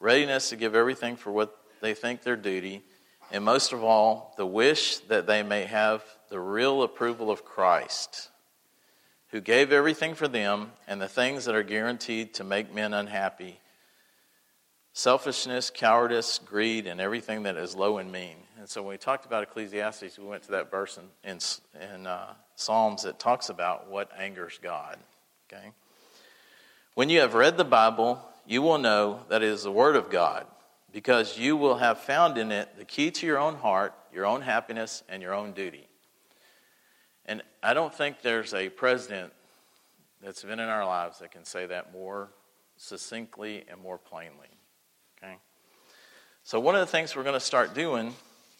readiness 0.00 0.50
to 0.50 0.56
give 0.56 0.74
everything 0.74 1.16
for 1.16 1.32
what 1.32 1.56
they 1.80 1.94
think 1.94 2.22
their 2.22 2.36
duty, 2.36 2.82
and 3.30 3.44
most 3.44 3.72
of 3.72 3.84
all, 3.84 4.34
the 4.36 4.46
wish 4.46 4.98
that 4.98 5.26
they 5.26 5.42
may 5.42 5.64
have 5.64 6.02
the 6.30 6.40
real 6.40 6.82
approval 6.82 7.30
of 7.30 7.44
Christ, 7.44 8.30
who 9.30 9.40
gave 9.40 9.72
everything 9.72 10.14
for 10.14 10.28
them 10.28 10.72
and 10.86 11.00
the 11.00 11.08
things 11.08 11.44
that 11.44 11.54
are 11.54 11.62
guaranteed 11.62 12.34
to 12.34 12.44
make 12.44 12.72
men 12.72 12.94
unhappy. 12.94 13.60
Selfishness, 14.94 15.70
cowardice, 15.70 16.38
greed, 16.38 16.86
and 16.86 17.00
everything 17.00 17.42
that 17.44 17.56
is 17.56 17.76
low 17.76 17.98
and 17.98 18.10
mean. 18.10 18.36
And 18.58 18.68
so 18.68 18.82
when 18.82 18.90
we 18.90 18.96
talked 18.96 19.26
about 19.26 19.42
Ecclesiastes, 19.42 20.18
we 20.18 20.26
went 20.26 20.42
to 20.44 20.52
that 20.52 20.70
verse 20.70 20.98
in, 20.98 21.30
in, 21.30 21.38
in 21.94 22.06
uh, 22.06 22.34
Psalms 22.58 23.04
that 23.04 23.20
talks 23.20 23.50
about 23.50 23.88
what 23.88 24.10
angers 24.18 24.58
God. 24.60 24.98
Okay? 25.46 25.70
When 26.94 27.08
you 27.08 27.20
have 27.20 27.34
read 27.34 27.56
the 27.56 27.64
Bible, 27.64 28.20
you 28.48 28.62
will 28.62 28.78
know 28.78 29.20
that 29.28 29.44
it 29.44 29.48
is 29.48 29.62
the 29.62 29.70
Word 29.70 29.94
of 29.94 30.10
God, 30.10 30.44
because 30.92 31.38
you 31.38 31.56
will 31.56 31.76
have 31.76 32.00
found 32.00 32.36
in 32.36 32.50
it 32.50 32.76
the 32.76 32.84
key 32.84 33.12
to 33.12 33.26
your 33.26 33.38
own 33.38 33.54
heart, 33.54 33.94
your 34.12 34.26
own 34.26 34.42
happiness, 34.42 35.04
and 35.08 35.22
your 35.22 35.34
own 35.34 35.52
duty. 35.52 35.86
And 37.26 37.44
I 37.62 37.74
don't 37.74 37.94
think 37.94 38.22
there's 38.22 38.52
a 38.52 38.70
president 38.70 39.32
that's 40.20 40.42
been 40.42 40.58
in 40.58 40.68
our 40.68 40.84
lives 40.84 41.20
that 41.20 41.30
can 41.30 41.44
say 41.44 41.64
that 41.66 41.92
more 41.92 42.28
succinctly 42.76 43.66
and 43.70 43.80
more 43.80 43.98
plainly. 43.98 44.48
Okay? 45.22 45.36
So, 46.42 46.58
one 46.58 46.74
of 46.74 46.80
the 46.80 46.86
things 46.86 47.14
we're 47.14 47.22
going 47.22 47.34
to 47.34 47.40
start 47.40 47.72
doing 47.72 48.16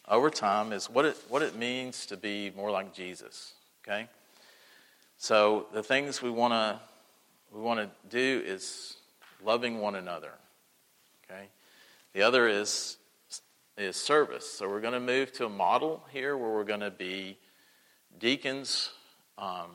over 0.07 0.31
time 0.31 0.73
is 0.73 0.89
what 0.89 1.05
it, 1.05 1.17
what 1.29 1.43
it 1.43 1.57
means 1.57 2.07
to 2.07 2.17
be 2.17 2.53
more 2.55 2.71
like 2.71 2.95
Jesus. 2.95 3.55
Okay? 3.89 4.07
So 5.17 5.67
the 5.73 5.83
things 5.83 6.21
we 6.21 6.31
want 6.31 6.53
to 6.53 6.81
we 7.53 7.63
want 7.63 7.81
to 7.81 7.91
do 8.11 8.43
is 8.45 8.97
loving 9.43 9.81
one 9.81 9.95
another. 9.95 10.33
Okay? 11.25 11.49
The 12.13 12.23
other 12.23 12.49
is 12.49 12.99
is 13.79 13.97
service. 13.97 14.51
So 14.51 14.69
we're 14.69 14.81
going 14.81 14.95
to 14.95 15.01
move 15.01 15.33
to 15.35 15.47
a 15.47 15.49
model 15.49 16.05
here 16.13 16.37
where 16.37 16.51
we're 16.51 16.65
going 16.65 16.81
to 16.81 16.91
be 16.91 17.39
deacons 18.19 18.91
um, 19.39 19.71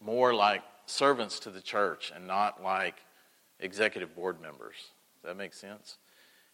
more 0.00 0.32
like 0.32 0.62
servants 0.86 1.40
to 1.40 1.50
the 1.50 1.60
church 1.60 2.12
and 2.14 2.26
not 2.26 2.62
like 2.62 2.94
executive 3.60 4.14
board 4.14 4.40
members. 4.40 4.76
Does 5.20 5.30
that 5.30 5.36
make 5.36 5.52
sense? 5.52 5.98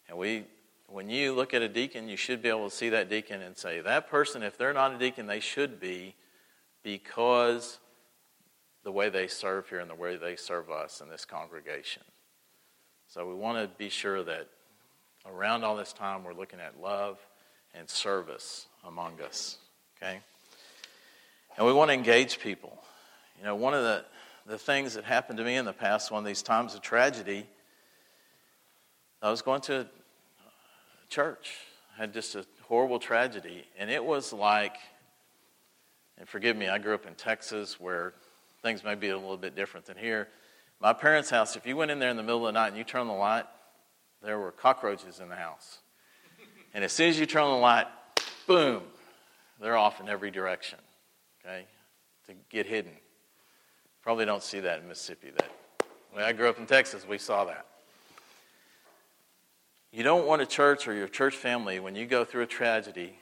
And 0.09 0.17
we, 0.17 0.45
when 0.87 1.09
you 1.09 1.33
look 1.33 1.53
at 1.53 1.61
a 1.61 1.69
deacon, 1.69 2.09
you 2.09 2.17
should 2.17 2.41
be 2.41 2.49
able 2.49 2.67
to 2.67 2.75
see 2.75 2.89
that 2.89 3.09
deacon 3.09 3.41
and 3.41 3.55
say, 3.55 3.79
that 3.81 4.09
person, 4.09 4.41
if 4.41 4.57
they're 4.57 4.73
not 4.73 4.93
a 4.93 4.97
deacon, 4.97 5.27
they 5.27 5.39
should 5.39 5.79
be 5.79 6.15
because 6.85 7.79
the 8.83 8.91
way 8.91 9.09
they 9.09 9.25
serve 9.25 9.67
here 9.67 9.79
and 9.79 9.89
the 9.89 9.95
way 9.95 10.17
they 10.17 10.35
serve 10.35 10.69
us 10.69 11.01
in 11.01 11.09
this 11.09 11.25
congregation. 11.25 12.03
So 13.07 13.27
we 13.27 13.33
want 13.33 13.57
to 13.57 13.67
be 13.75 13.89
sure 13.89 14.23
that 14.23 14.47
around 15.25 15.63
all 15.63 15.75
this 15.75 15.93
time 15.93 16.23
we're 16.23 16.35
looking 16.35 16.59
at 16.59 16.79
love 16.79 17.17
and 17.73 17.89
service 17.89 18.67
among 18.85 19.19
us. 19.19 19.57
Okay? 19.97 20.19
And 21.57 21.65
we 21.65 21.73
want 21.73 21.89
to 21.89 21.95
engage 21.95 22.39
people. 22.39 22.77
You 23.39 23.45
know, 23.45 23.55
one 23.55 23.73
of 23.73 23.81
the, 23.81 24.05
the 24.45 24.59
things 24.59 24.93
that 24.93 25.05
happened 25.05 25.39
to 25.39 25.43
me 25.43 25.55
in 25.55 25.65
the 25.65 25.73
past, 25.73 26.11
one 26.11 26.19
of 26.19 26.27
these 26.27 26.43
times 26.43 26.75
of 26.75 26.81
tragedy, 26.81 27.47
I 29.23 29.31
was 29.31 29.41
going 29.41 29.61
to 29.61 29.79
a 29.81 29.87
church. 31.09 31.55
Had 31.97 32.13
just 32.13 32.35
a 32.35 32.45
horrible 32.61 32.99
tragedy. 32.99 33.65
And 33.79 33.89
it 33.89 34.03
was 34.03 34.31
like, 34.31 34.75
and 36.17 36.27
forgive 36.27 36.55
me, 36.55 36.67
I 36.67 36.77
grew 36.77 36.93
up 36.93 37.05
in 37.05 37.15
Texas 37.15 37.79
where 37.79 38.13
things 38.61 38.83
may 38.83 38.95
be 38.95 39.09
a 39.09 39.17
little 39.17 39.37
bit 39.37 39.55
different 39.55 39.85
than 39.85 39.97
here. 39.97 40.27
My 40.79 40.93
parents' 40.93 41.29
house, 41.29 41.55
if 41.55 41.65
you 41.65 41.75
went 41.75 41.91
in 41.91 41.99
there 41.99 42.09
in 42.09 42.17
the 42.17 42.23
middle 42.23 42.47
of 42.47 42.53
the 42.53 42.59
night 42.59 42.69
and 42.69 42.77
you 42.77 42.83
turned 42.83 43.09
the 43.09 43.13
light, 43.13 43.45
there 44.21 44.39
were 44.39 44.51
cockroaches 44.51 45.19
in 45.19 45.29
the 45.29 45.35
house. 45.35 45.79
And 46.73 46.83
as 46.83 46.91
soon 46.91 47.09
as 47.09 47.19
you 47.19 47.25
turn 47.25 47.43
on 47.43 47.51
the 47.51 47.61
light, 47.61 47.87
boom, 48.47 48.83
they're 49.61 49.77
off 49.77 50.01
in 50.01 50.09
every 50.09 50.31
direction, 50.31 50.79
okay, 51.43 51.65
to 52.27 52.33
get 52.49 52.65
hidden. 52.65 52.91
Probably 54.01 54.25
don't 54.25 54.43
see 54.43 54.59
that 54.59 54.81
in 54.81 54.87
Mississippi. 54.87 55.31
That 55.31 55.49
when 56.11 56.23
I 56.23 56.33
grew 56.33 56.49
up 56.49 56.59
in 56.59 56.65
Texas, 56.65 57.07
we 57.07 57.17
saw 57.17 57.45
that. 57.45 57.65
You 59.91 60.03
don't 60.03 60.25
want 60.27 60.41
a 60.41 60.45
church 60.45 60.87
or 60.87 60.93
your 60.93 61.07
church 61.07 61.35
family, 61.35 61.79
when 61.79 61.95
you 61.95 62.05
go 62.05 62.25
through 62.25 62.43
a 62.43 62.47
tragedy, 62.47 63.17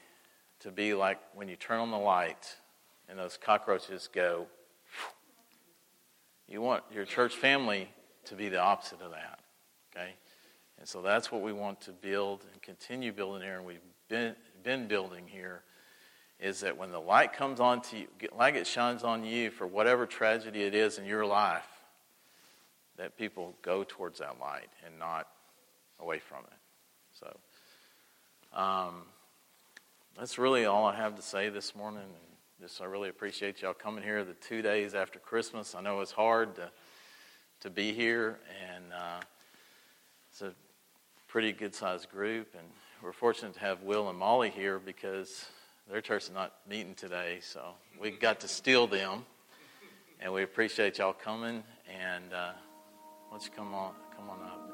to 0.62 0.72
be 0.72 0.94
like 0.94 1.20
when 1.36 1.48
you 1.48 1.56
turn 1.56 1.80
on 1.80 1.92
the 1.92 1.98
light 1.98 2.56
and 3.10 3.18
those 3.18 3.38
cockroaches 3.38 4.10
go. 4.14 4.48
You 6.48 6.62
want 6.62 6.84
your 6.94 7.06
church 7.06 7.36
family 7.36 7.90
to 8.26 8.36
be 8.36 8.50
the 8.50 8.60
opposite 8.60 9.02
of 9.02 9.12
that. 9.12 9.40
Okay? 9.96 10.14
And 10.80 10.88
so 10.88 11.02
that's 11.02 11.32
what 11.32 11.42
we 11.42 11.54
want 11.54 11.82
to 11.82 11.92
build 11.92 12.46
and 12.52 12.62
continue 12.62 13.12
building 13.12 13.42
here, 13.42 13.58
and 13.58 13.66
we've 13.66 13.80
been, 14.10 14.36
been 14.64 14.88
building 14.88 15.26
here, 15.28 15.62
is 16.40 16.60
that 16.60 16.78
when 16.78 16.92
the 16.92 17.00
light 17.00 17.34
comes 17.34 17.60
on 17.60 17.82
to 17.82 17.98
you, 18.00 18.08
like 18.38 18.56
it 18.56 18.68
shines 18.68 19.04
on 19.04 19.24
you 19.24 19.50
for 19.50 19.66
whatever 19.66 20.06
tragedy 20.06 20.64
it 20.64 20.76
is 20.76 20.98
in 20.98 21.06
your 21.06 21.26
life, 21.26 21.68
that 22.98 23.18
people 23.18 23.56
go 23.62 23.84
towards 23.88 24.20
that 24.20 24.40
light 24.40 24.70
and 24.86 25.00
not 25.00 25.28
away 26.00 26.20
from 26.20 26.40
it. 26.40 27.20
So 27.20 28.60
um, 28.60 29.04
that's 30.18 30.38
really 30.38 30.66
all 30.66 30.86
I 30.86 30.96
have 30.96 31.16
to 31.16 31.22
say 31.22 31.50
this 31.50 31.76
morning. 31.76 32.04
Just 32.62 32.82
I 32.82 32.86
really 32.86 33.10
appreciate 33.10 33.62
y'all 33.62 33.74
coming 33.74 34.04
here 34.04 34.24
the 34.24 34.34
two 34.34 34.62
days 34.62 34.94
after 34.94 35.20
Christmas. 35.20 35.76
I 35.76 35.82
know 35.82 36.00
it's 36.02 36.12
hard 36.12 36.56
to 36.56 36.72
to 37.62 37.70
be 37.70 37.94
here, 37.94 38.40
and 38.74 38.84
uh, 38.94 39.22
it's 40.30 40.42
a 40.42 40.54
pretty 41.28 41.54
good 41.54 41.74
sized 41.74 42.10
group, 42.12 42.54
and 42.54 42.68
we're 43.02 43.14
fortunate 43.14 43.54
to 43.54 43.60
have 43.62 43.84
Will 43.84 44.10
and 44.10 44.20
Molly 44.20 44.50
here 44.50 44.80
because 44.80 45.46
their 45.90 46.02
church 46.02 46.24
is 46.24 46.32
not 46.32 46.54
meeting 46.70 46.94
today, 46.94 47.40
so 47.42 47.74
we 48.00 48.12
got 48.12 48.42
to 48.42 48.48
steal 48.48 48.86
them, 48.86 49.26
and 50.20 50.34
we 50.34 50.44
appreciate 50.44 50.98
y'all 50.98 51.14
coming. 51.14 51.64
And 51.90 52.34
uh, 52.34 52.52
why 53.30 53.38
don't 53.38 53.46
you 53.46 53.52
come 53.56 53.74
on, 53.74 53.94
come 54.16 54.30
on 54.30 54.42
up? 54.42 54.73